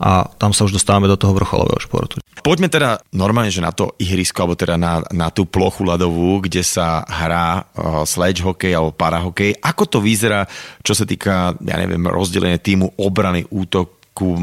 [0.00, 2.24] a tam sa už dostávame do toho vrcholového športu.
[2.40, 6.64] Poďme teda normálne, že na to ihrisko, alebo teda na, na tú plochu ľadovú, kde
[6.64, 9.60] sa hrá uh, sledge hokej alebo parahokej.
[9.60, 10.48] Ako to vyzerá,
[10.80, 14.00] čo sa týka, ja neviem, rozdelenie týmu obrany, útok,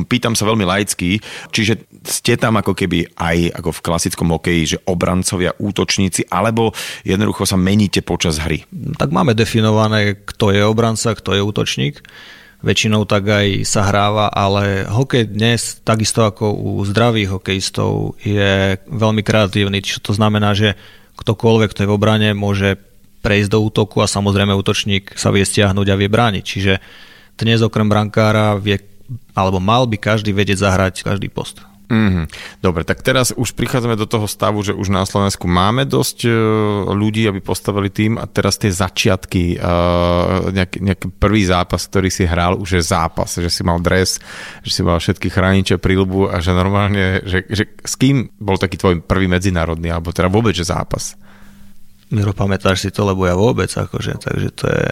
[0.10, 1.22] pýtam sa veľmi laicky,
[1.54, 6.74] čiže ste tam ako keby aj ako v klasickom hokeji, že obrancovia, útočníci, alebo
[7.06, 8.66] jednoducho sa meníte počas hry?
[8.98, 12.02] Tak máme definované, kto je obranca, kto je útočník
[12.62, 19.22] väčšinou tak aj sa hráva, ale hokej dnes, takisto ako u zdravých hokejistov, je veľmi
[19.22, 20.74] kreatívny, čo to znamená, že
[21.18, 22.82] ktokoľvek, kto je v obrane, môže
[23.22, 26.44] prejsť do útoku a samozrejme útočník sa vie stiahnuť a vie brániť.
[26.46, 26.74] Čiže
[27.38, 28.82] dnes okrem brankára vie,
[29.38, 31.62] alebo mal by každý vedieť zahrať každý post.
[31.88, 32.26] Mm-hmm.
[32.60, 36.34] Dobre, tak teraz už prichádzame do toho stavu, že už na Slovensku máme dosť uh,
[36.92, 42.28] ľudí, aby postavili tým a teraz tie začiatky, uh, nejaký, nejaký prvý zápas, ktorý si
[42.28, 44.20] hral, už je zápas, že si mal dres,
[44.68, 48.76] že si mal všetky chrániče, príľubu a že normálne, že, že s kým bol taký
[48.76, 51.16] tvoj prvý medzinárodný, alebo teda vôbec, že zápas?
[52.08, 54.88] Miro, pamätáš si to, lebo ja vôbec, akože, takže to je...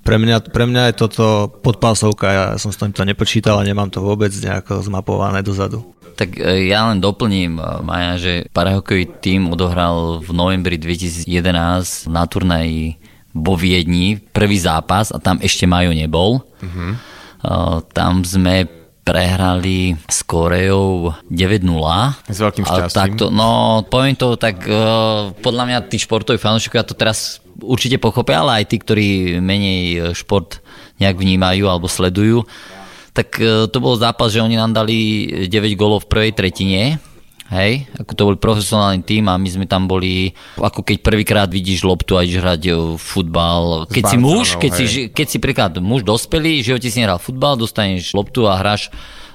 [0.00, 4.00] Pre mňa, pre mňa je toto podpásovka, ja som s to nepočítal a nemám to
[4.00, 5.82] vôbec nejako zmapované dozadu.
[6.14, 12.22] Tak e, ja len doplním, e, Maja, že parahokejový tým odohral v novembri 2011 na
[12.30, 12.96] turnaji
[13.34, 16.42] vo Viedni prvý zápas a tam ešte Majo nebol.
[16.42, 16.98] Uh-huh.
[17.94, 18.79] Tam sme
[19.10, 22.30] prehrali s Koreou 9-0.
[22.30, 22.94] S veľkým šťastím.
[22.94, 24.62] Takto, no, poviem to tak,
[25.42, 29.08] podľa mňa tí športoví fanúšikovia to teraz určite pochopia, ale aj tí, ktorí
[29.42, 30.62] menej šport
[31.02, 32.46] nejak vnímajú alebo sledujú,
[33.10, 37.02] tak e, to bol zápas, že oni nám dali 9 golov v prvej tretine,
[37.50, 41.82] Hej, ako to bol profesionálny tým a my sme tam boli, ako keď prvýkrát vidíš
[41.82, 43.90] loptu a ideš hrať e, futbal.
[43.90, 47.58] Keď si muž, keď si, keď si príklad muž dospelý, že ti si nehral futbal,
[47.58, 48.86] dostaneš loptu a hráš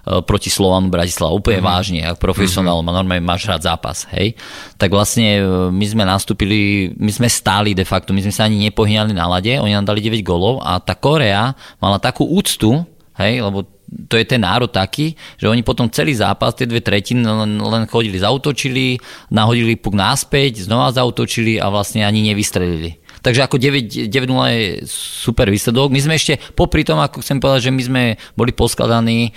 [0.07, 1.35] e, proti Slovanu Bratislava.
[1.35, 1.75] Úplne mm-hmm.
[1.75, 2.95] vážne, ako profesionál, mm-hmm.
[2.95, 4.39] normálne máš hrať zápas, hej.
[4.79, 5.43] Tak vlastne
[5.75, 9.59] my sme nastúpili, my sme stáli de facto, my sme sa ani nepohýňali na lade,
[9.59, 11.51] oni nám dali 9 golov a tá Korea
[11.83, 12.79] mala takú úctu,
[13.19, 13.74] hej, lebo
[14.07, 17.83] to je ten národ taký, že oni potom celý zápas, tie dve tretiny len, len
[17.87, 18.99] chodili, zautočili,
[19.31, 22.99] nahodili puk náspäť, znova zautočili a vlastne ani nevystrelili.
[23.25, 24.11] Takže ako 9-0
[24.53, 25.89] je super výsledok.
[25.89, 28.03] My sme ešte, popri tom, ako chcem povedať, že my sme
[28.37, 29.31] boli poskladaní e,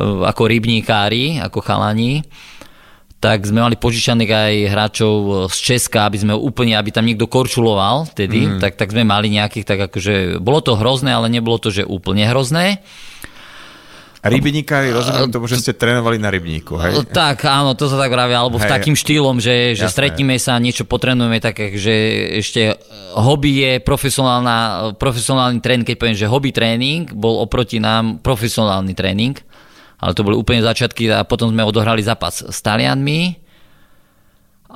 [0.00, 2.24] ako rybníkári, ako chalani,
[3.16, 5.14] tak sme mali požičaných aj hráčov
[5.52, 8.60] z Česka, aby sme úplne, aby tam niekto korčuloval vtedy, mm.
[8.60, 12.28] tak, tak sme mali nejakých, tak akože, bolo to hrozné, ale nebolo to, že úplne
[12.28, 12.84] hrozné.
[14.28, 17.04] Rybníkári, rozumiem tomu, že ste trénovali na rybníku, hej?
[17.10, 18.66] Tak, áno, to sa tak vravia, alebo hej.
[18.66, 21.94] v takým štýlom, že, že stretneme sa, niečo potrenujeme, tak že
[22.42, 22.76] ešte
[23.14, 29.38] hobby je profesionálna, profesionálny tréning, keď poviem, že hobby tréning bol oproti nám profesionálny tréning,
[29.96, 33.38] ale to boli úplne začiatky a potom sme odohrali zápas s Talianmi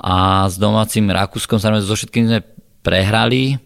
[0.01, 2.39] a s domácim Rakúskom, samozrejme so všetkým sme
[2.81, 3.61] prehrali,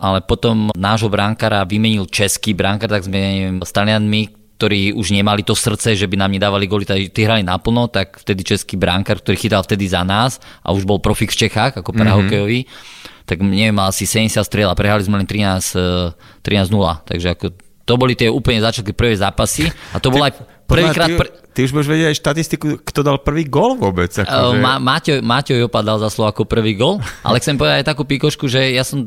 [0.00, 5.56] ale potom nášho bránkara vymenil český bránkar, tak sme s Talianmi, ktorí už nemali to
[5.56, 9.64] srdce, že by nám nedávali góly, tí hrali naplno, tak vtedy český bránkar, ktorý chytal
[9.64, 13.24] vtedy za nás a už bol profik v Čechách, ako parahokejový, mm-hmm.
[13.24, 17.46] tak neviem, mal asi 70 striel a prehrali sme len 13, 13-0, eh, takže ako
[17.88, 20.36] to boli tie úplne začiatky prvé zápasy a to bol aj
[20.70, 21.08] Prvýkrát...
[21.10, 24.14] ty, Pr- ty už budeš vedieť aj štatistiku, kto dal prvý gol vôbec.
[24.14, 24.62] Uh, Akože...
[24.62, 28.46] Ma, Maťo, Maťo Jopa dal za ako prvý gol, ale chcem povedať aj takú píkošku,
[28.46, 29.02] že ja som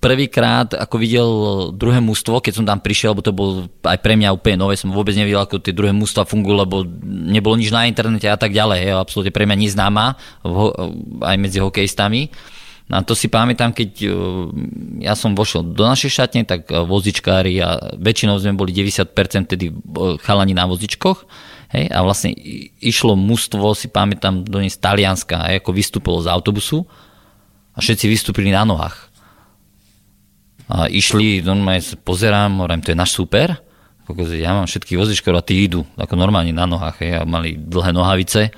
[0.00, 1.30] prvýkrát ako videl
[1.76, 4.88] druhé mústvo, keď som tam prišiel, lebo to bol aj pre mňa úplne nové, som
[4.88, 8.88] vôbec nevidel, ako tie druhé mústva fungujú, lebo nebolo nič na internete a tak ďalej.
[8.88, 10.16] Je absolútne pre mňa neznáma
[11.20, 12.32] aj medzi hokejistami.
[12.88, 14.08] No a to si pamätám, keď
[15.04, 19.12] ja som vošiel do našej šatne, tak vozičkári a väčšinou sme boli 90%
[19.44, 19.68] tedy
[20.24, 21.28] chalani na vozičkoch.
[21.68, 22.32] Hej, a vlastne
[22.80, 26.88] išlo mužstvo, si pamätám, do nej z Talianska, ako vystúpilo z autobusu
[27.76, 29.07] a všetci vystúpili na nohách
[30.68, 33.56] a išli, normálne pozerám, hovorím, to je náš super,
[34.36, 37.92] ja mám všetky vozičkov a tí idú ako normálne na nohách, hej, a mali dlhé
[37.92, 38.48] nohavice.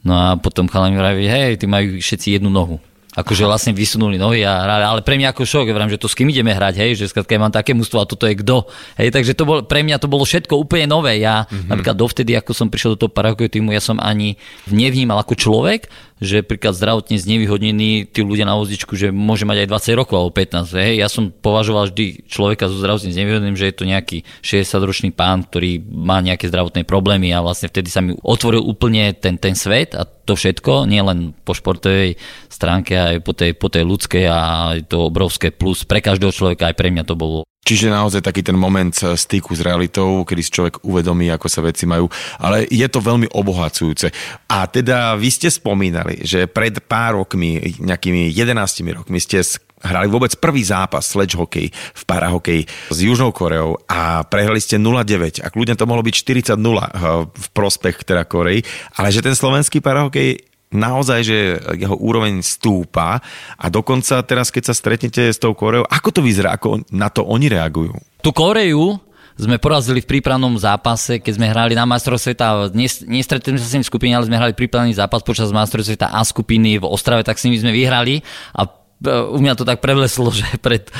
[0.00, 2.80] No a potom chalani vraví, hej, ty majú všetci jednu nohu
[3.10, 6.14] akože vlastne vysunuli nohy a hrali, ale pre mňa ako šok, ja že to s
[6.14, 8.70] kým ideme hrať, hej, že skrátka ja mám také mústvo a toto je kto.
[8.94, 11.18] Hej, takže to bol, pre mňa to bolo všetko úplne nové.
[11.18, 11.66] Ja mm-hmm.
[11.66, 14.38] napríklad dovtedy, ako som prišiel do toho parahokeju týmu, ja som ani
[14.70, 15.90] nevnímal ako človek,
[16.20, 20.32] že príklad zdravotne znevýhodnení tí ľudia na vozičku, že môže mať aj 20 rokov alebo
[20.36, 20.76] 15.
[20.76, 20.94] Hej.
[21.00, 25.80] Ja som považoval vždy človeka so zdravotne znevýhodneným, že je to nejaký 60-ročný pán, ktorý
[25.80, 30.04] má nejaké zdravotné problémy a vlastne vtedy sa mi otvoril úplne ten, ten svet a
[30.04, 34.40] to všetko, nielen po športovej stránke, aj po tej, po tej ľudskej a
[34.86, 38.56] to obrovské plus pre každého človeka, aj pre mňa to bolo Čiže naozaj taký ten
[38.56, 42.08] moment styku s realitou, kedy si človek uvedomí, ako sa veci majú,
[42.40, 44.10] ale je to veľmi obohacujúce.
[44.48, 49.44] A teda vy ste spomínali, že pred pár rokmi, nejakými 11 rokmi ste
[49.80, 55.40] hrali vôbec prvý zápas sledge hokej v parahokeji s Južnou Koreou a prehrali ste 0-9
[55.40, 56.14] a kľudne to mohlo byť
[56.52, 56.84] 40-0 eh,
[57.28, 58.60] v prospech teda Korei,
[59.00, 61.38] ale že ten slovenský parahokej naozaj, že
[61.78, 63.18] jeho úroveň stúpa
[63.58, 67.26] a dokonca teraz, keď sa stretnete s tou Koreou, ako to vyzerá, ako na to
[67.26, 67.94] oni reagujú?
[68.22, 69.10] Tu Koreju
[69.40, 72.68] sme porazili v prípravnom zápase, keď sme hrali na majstrov sveta,
[73.08, 76.20] nestretli sme sa s nimi skupiny, ale sme hrali prípravný zápas počas majstrov sveta A
[76.20, 78.20] skupiny v Ostrave, tak s nimi sme vyhrali.
[78.52, 78.70] A e,
[79.08, 80.92] u mňa to tak prevleslo, že pred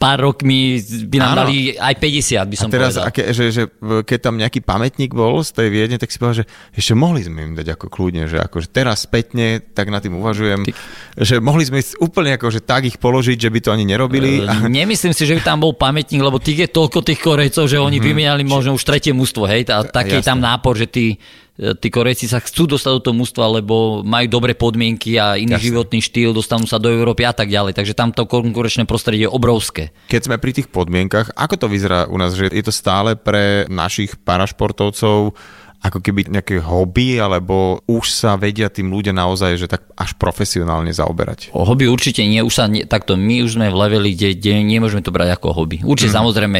[0.00, 0.80] pár rokmi
[1.12, 1.40] by nám Áno.
[1.44, 3.04] dali aj 50, by som a teraz, povedal.
[3.12, 6.46] Aké, že, že keď tam nejaký pamätník bol z tej Viedne, tak si povedal, že
[6.72, 10.64] ešte mohli sme im dať ako kľudne, že akože teraz spätne, tak na tým uvažujem,
[10.64, 10.72] Ty...
[11.20, 14.40] že mohli sme úplne akože tak ich položiť, že by to ani nerobili.
[14.40, 17.76] Uh, nemyslím si, že by tam bol pamätník, lebo tých je toľko tých Korejcov, že
[17.76, 18.08] oni mm-hmm.
[18.08, 21.20] vymieniali možno už tretie mústvo, hej, a taký tam nápor, že tí
[21.60, 25.66] tí Korejci sa chcú dostať do toho mústva, lebo majú dobré podmienky a iný Jasne.
[25.68, 27.76] životný štýl, dostanú sa do Európy a tak ďalej.
[27.76, 29.92] Takže tam to konkurenčné prostredie je obrovské.
[30.08, 33.68] Keď sme pri tých podmienkach, ako to vyzerá u nás, že je to stále pre
[33.68, 35.36] našich parašportovcov
[35.80, 40.92] ako keby nejaké hobby, alebo už sa vedia tým ľudia naozaj, že tak až profesionálne
[40.92, 41.48] zaoberať?
[41.56, 44.60] O hobby určite nie, už sa nie, takto my už sme v leveli, kde, kde
[44.60, 45.80] nemôžeme to brať ako hobby.
[45.80, 46.16] Určite mm.
[46.20, 46.58] samozrejme,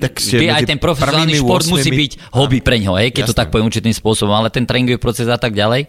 [0.00, 3.32] tak vždy aj ten profesionálny šport musí byť hobby pre ňo, hej, keď Jasne.
[3.36, 5.84] to tak poviem určitým spôsobom, ale ten tréningový proces a tak ďalej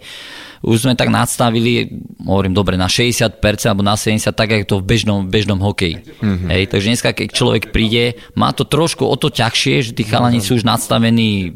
[0.66, 1.94] už sme tak nadstavili,
[2.26, 3.38] hovorím dobre, na 60%
[3.70, 6.02] alebo na 70%, tak ako to v bežnom, bežnom hokeji.
[6.02, 6.50] Mm-hmm.
[6.50, 10.42] Hej, takže dneska, keď človek príde, má to trošku o to ťažšie, že tí chalani
[10.42, 11.54] sú už nadstavení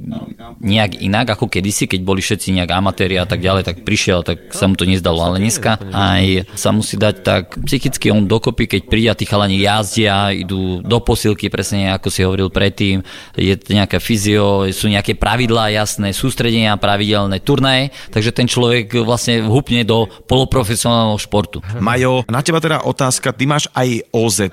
[0.62, 4.54] nejak inak ako kedysi, keď boli všetci nejak amatéri a tak ďalej, tak prišiel, tak
[4.54, 5.18] sa mu to nezdalo.
[5.26, 9.58] Ale dneska aj sa musí dať tak psychicky on dokopy, keď príde a tí chalani
[9.58, 13.02] jazdia, idú do posilky, presne ako si hovoril predtým,
[13.34, 19.84] je nejaká fyzio, sú nejaké pravidlá jasné, sústredenia pravidelné, turnaje, takže ten človek vlastne hupne
[19.84, 21.60] do poloprofesionálneho športu.
[21.80, 24.52] Majo, na teba teda otázka, ty máš aj OZ,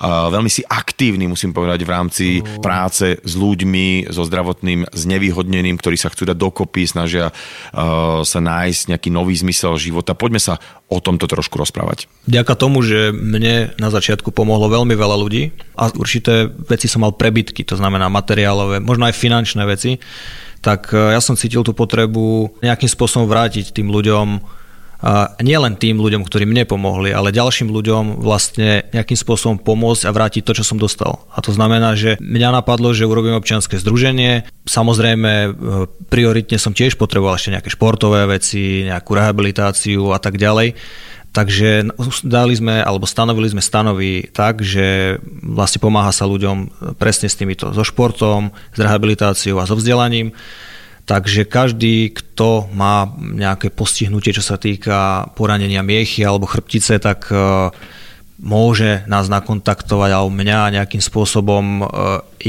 [0.00, 2.26] veľmi si aktívny, musím povedať, v rámci
[2.60, 7.30] práce s ľuďmi, so zdravotným znevýhodneným, ktorí sa chcú dať dokopy, snažia
[8.22, 10.16] sa nájsť nejaký nový zmysel života.
[10.16, 10.60] Poďme sa
[10.92, 12.04] o tomto trošku rozprávať.
[12.28, 17.16] Ďaká tomu, že mne na začiatku pomohlo veľmi veľa ľudí a určité veci som mal
[17.16, 19.96] prebytky, to znamená materiálové, možno aj finančné veci,
[20.62, 24.40] tak e, ja som cítil tú potrebu nejakým spôsobom vrátiť tým ľuďom,
[25.02, 30.06] a nie len tým ľuďom, ktorí mne pomohli, ale ďalším ľuďom vlastne nejakým spôsobom pomôcť
[30.06, 31.26] a vrátiť to, čo som dostal.
[31.34, 34.46] A to znamená, že mňa napadlo, že urobím občianske združenie.
[34.62, 35.48] Samozrejme, e,
[36.06, 40.78] prioritne som tiež potreboval ešte nejaké športové veci, nejakú rehabilitáciu a tak ďalej.
[41.32, 41.96] Takže
[42.28, 47.72] dali sme, alebo stanovili sme stanovy tak, že vlastne pomáha sa ľuďom presne s týmito,
[47.72, 50.36] so športom, s rehabilitáciou a so vzdelaním.
[51.08, 57.72] Takže každý, kto má nejaké postihnutie, čo sa týka poranenia miechy alebo chrbtice, tak e,
[58.42, 61.64] môže nás nakontaktovať alebo mňa nejakým spôsobom.
[61.78, 61.84] E,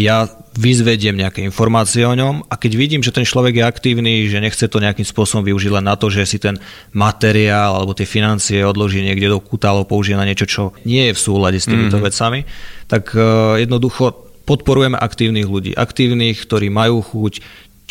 [0.01, 0.25] ja
[0.57, 4.65] vyzvediem nejaké informácie o ňom a keď vidím, že ten človek je aktívny, že nechce
[4.65, 6.57] to nejakým spôsobom využiť len na to, že si ten
[6.93, 11.13] materiál alebo tie financie odloží niekde do kúta alebo použije na niečo, čo nie je
[11.13, 12.09] v súlade s týmito mm-hmm.
[12.09, 12.39] vecami,
[12.85, 15.71] tak uh, jednoducho podporujeme aktívnych ľudí.
[15.73, 17.41] Aktívnych, ktorí majú chuť,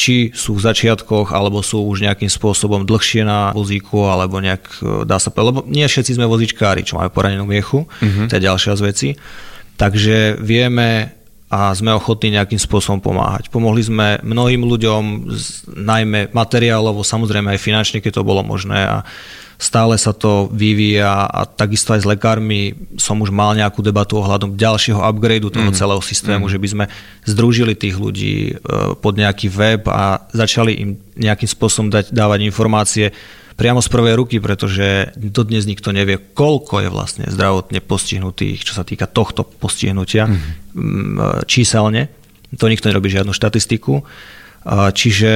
[0.03, 5.07] či sú v začiatkoch, alebo sú už nejakým spôsobom dlhšie na vozíku, alebo nejak e,
[5.07, 8.27] dá sa povedať, lebo nie všetci sme vozičkári, čo majú poranenú miechu, uh-huh.
[8.27, 9.09] to je ďalšia z vecí.
[9.79, 11.22] Takže vieme
[11.53, 13.53] a sme ochotní nejakým spôsobom pomáhať.
[13.53, 15.29] Pomohli sme mnohým ľuďom,
[15.69, 19.05] najmä materiálovo, samozrejme aj finančne, keď to bolo možné a
[19.61, 24.59] stále sa to vyvíja a takisto aj s lekármi som už mal nejakú debatu ohľadom
[24.59, 25.79] ďalšieho upgradeu toho mm.
[25.79, 26.53] celého systému, mm.
[26.57, 26.85] že by sme
[27.29, 28.53] združili tých ľudí e,
[28.99, 33.15] pod nejaký web a začali im nejakým spôsobom dať, dávať informácie
[33.55, 38.83] priamo z prvej ruky, pretože dodnes nikto nevie, koľko je vlastne zdravotne postihnutých, čo sa
[38.83, 40.62] týka tohto postihnutia mm.
[41.49, 42.09] Číselne.
[42.57, 44.05] To nikto nerobí žiadnu štatistiku.
[44.69, 45.33] Čiže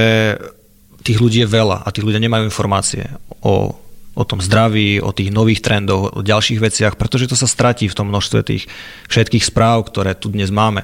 [1.01, 3.09] tých ľudí je veľa a tí ľudia nemajú informácie
[3.41, 3.77] o
[4.17, 7.93] o tom zdraví, o tých nových trendoch, o ďalších veciach, pretože to sa stratí v
[7.93, 8.65] tom množstve tých
[9.13, 10.81] všetkých správ, ktoré tu dnes máme.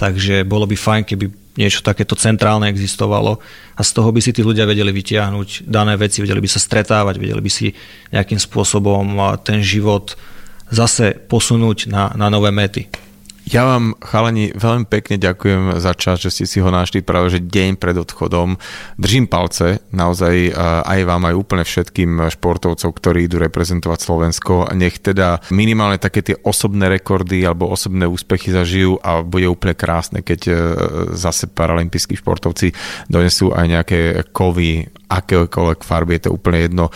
[0.00, 1.28] Takže bolo by fajn, keby
[1.60, 3.36] niečo takéto centrálne existovalo
[3.76, 7.20] a z toho by si tí ľudia vedeli vytiahnuť dané veci, vedeli by sa stretávať,
[7.20, 7.68] vedeli by si
[8.16, 10.16] nejakým spôsobom ten život
[10.72, 12.88] zase posunúť na, na nové mety.
[13.50, 17.42] Ja vám, chalani, veľmi pekne ďakujem za čas, že ste si ho našli práve že
[17.42, 18.54] deň pred odchodom.
[18.94, 20.54] Držím palce naozaj
[20.86, 24.70] aj vám, aj úplne všetkým športovcom, ktorí idú reprezentovať Slovensko.
[24.78, 30.22] Nech teda minimálne také tie osobné rekordy alebo osobné úspechy zažijú a bude úplne krásne,
[30.22, 30.54] keď e,
[31.18, 32.70] zase paralympijskí športovci
[33.10, 33.98] donesú aj nejaké
[34.30, 36.86] kovy akéhokoľvek farby, je to úplne jedno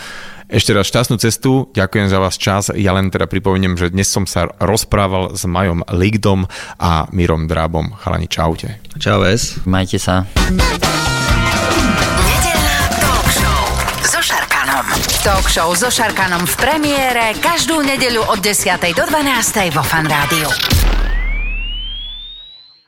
[0.54, 2.70] ešte raz šťastnú cestu, ďakujem za vás čas.
[2.70, 6.46] Ja len teda pripomeniem, že dnes som sa rozprával s Majom Ligdom
[6.78, 7.98] a Mirom Drábom.
[7.98, 8.78] Chalani, čaute.
[9.02, 9.58] Čau, ves.
[9.66, 10.22] Majte sa.
[15.24, 16.44] talk show so Šarkanom.
[16.44, 18.76] V premiére každú nedeľu od 10.
[18.92, 19.72] do 12.
[19.72, 20.83] vo Fan Rádiu.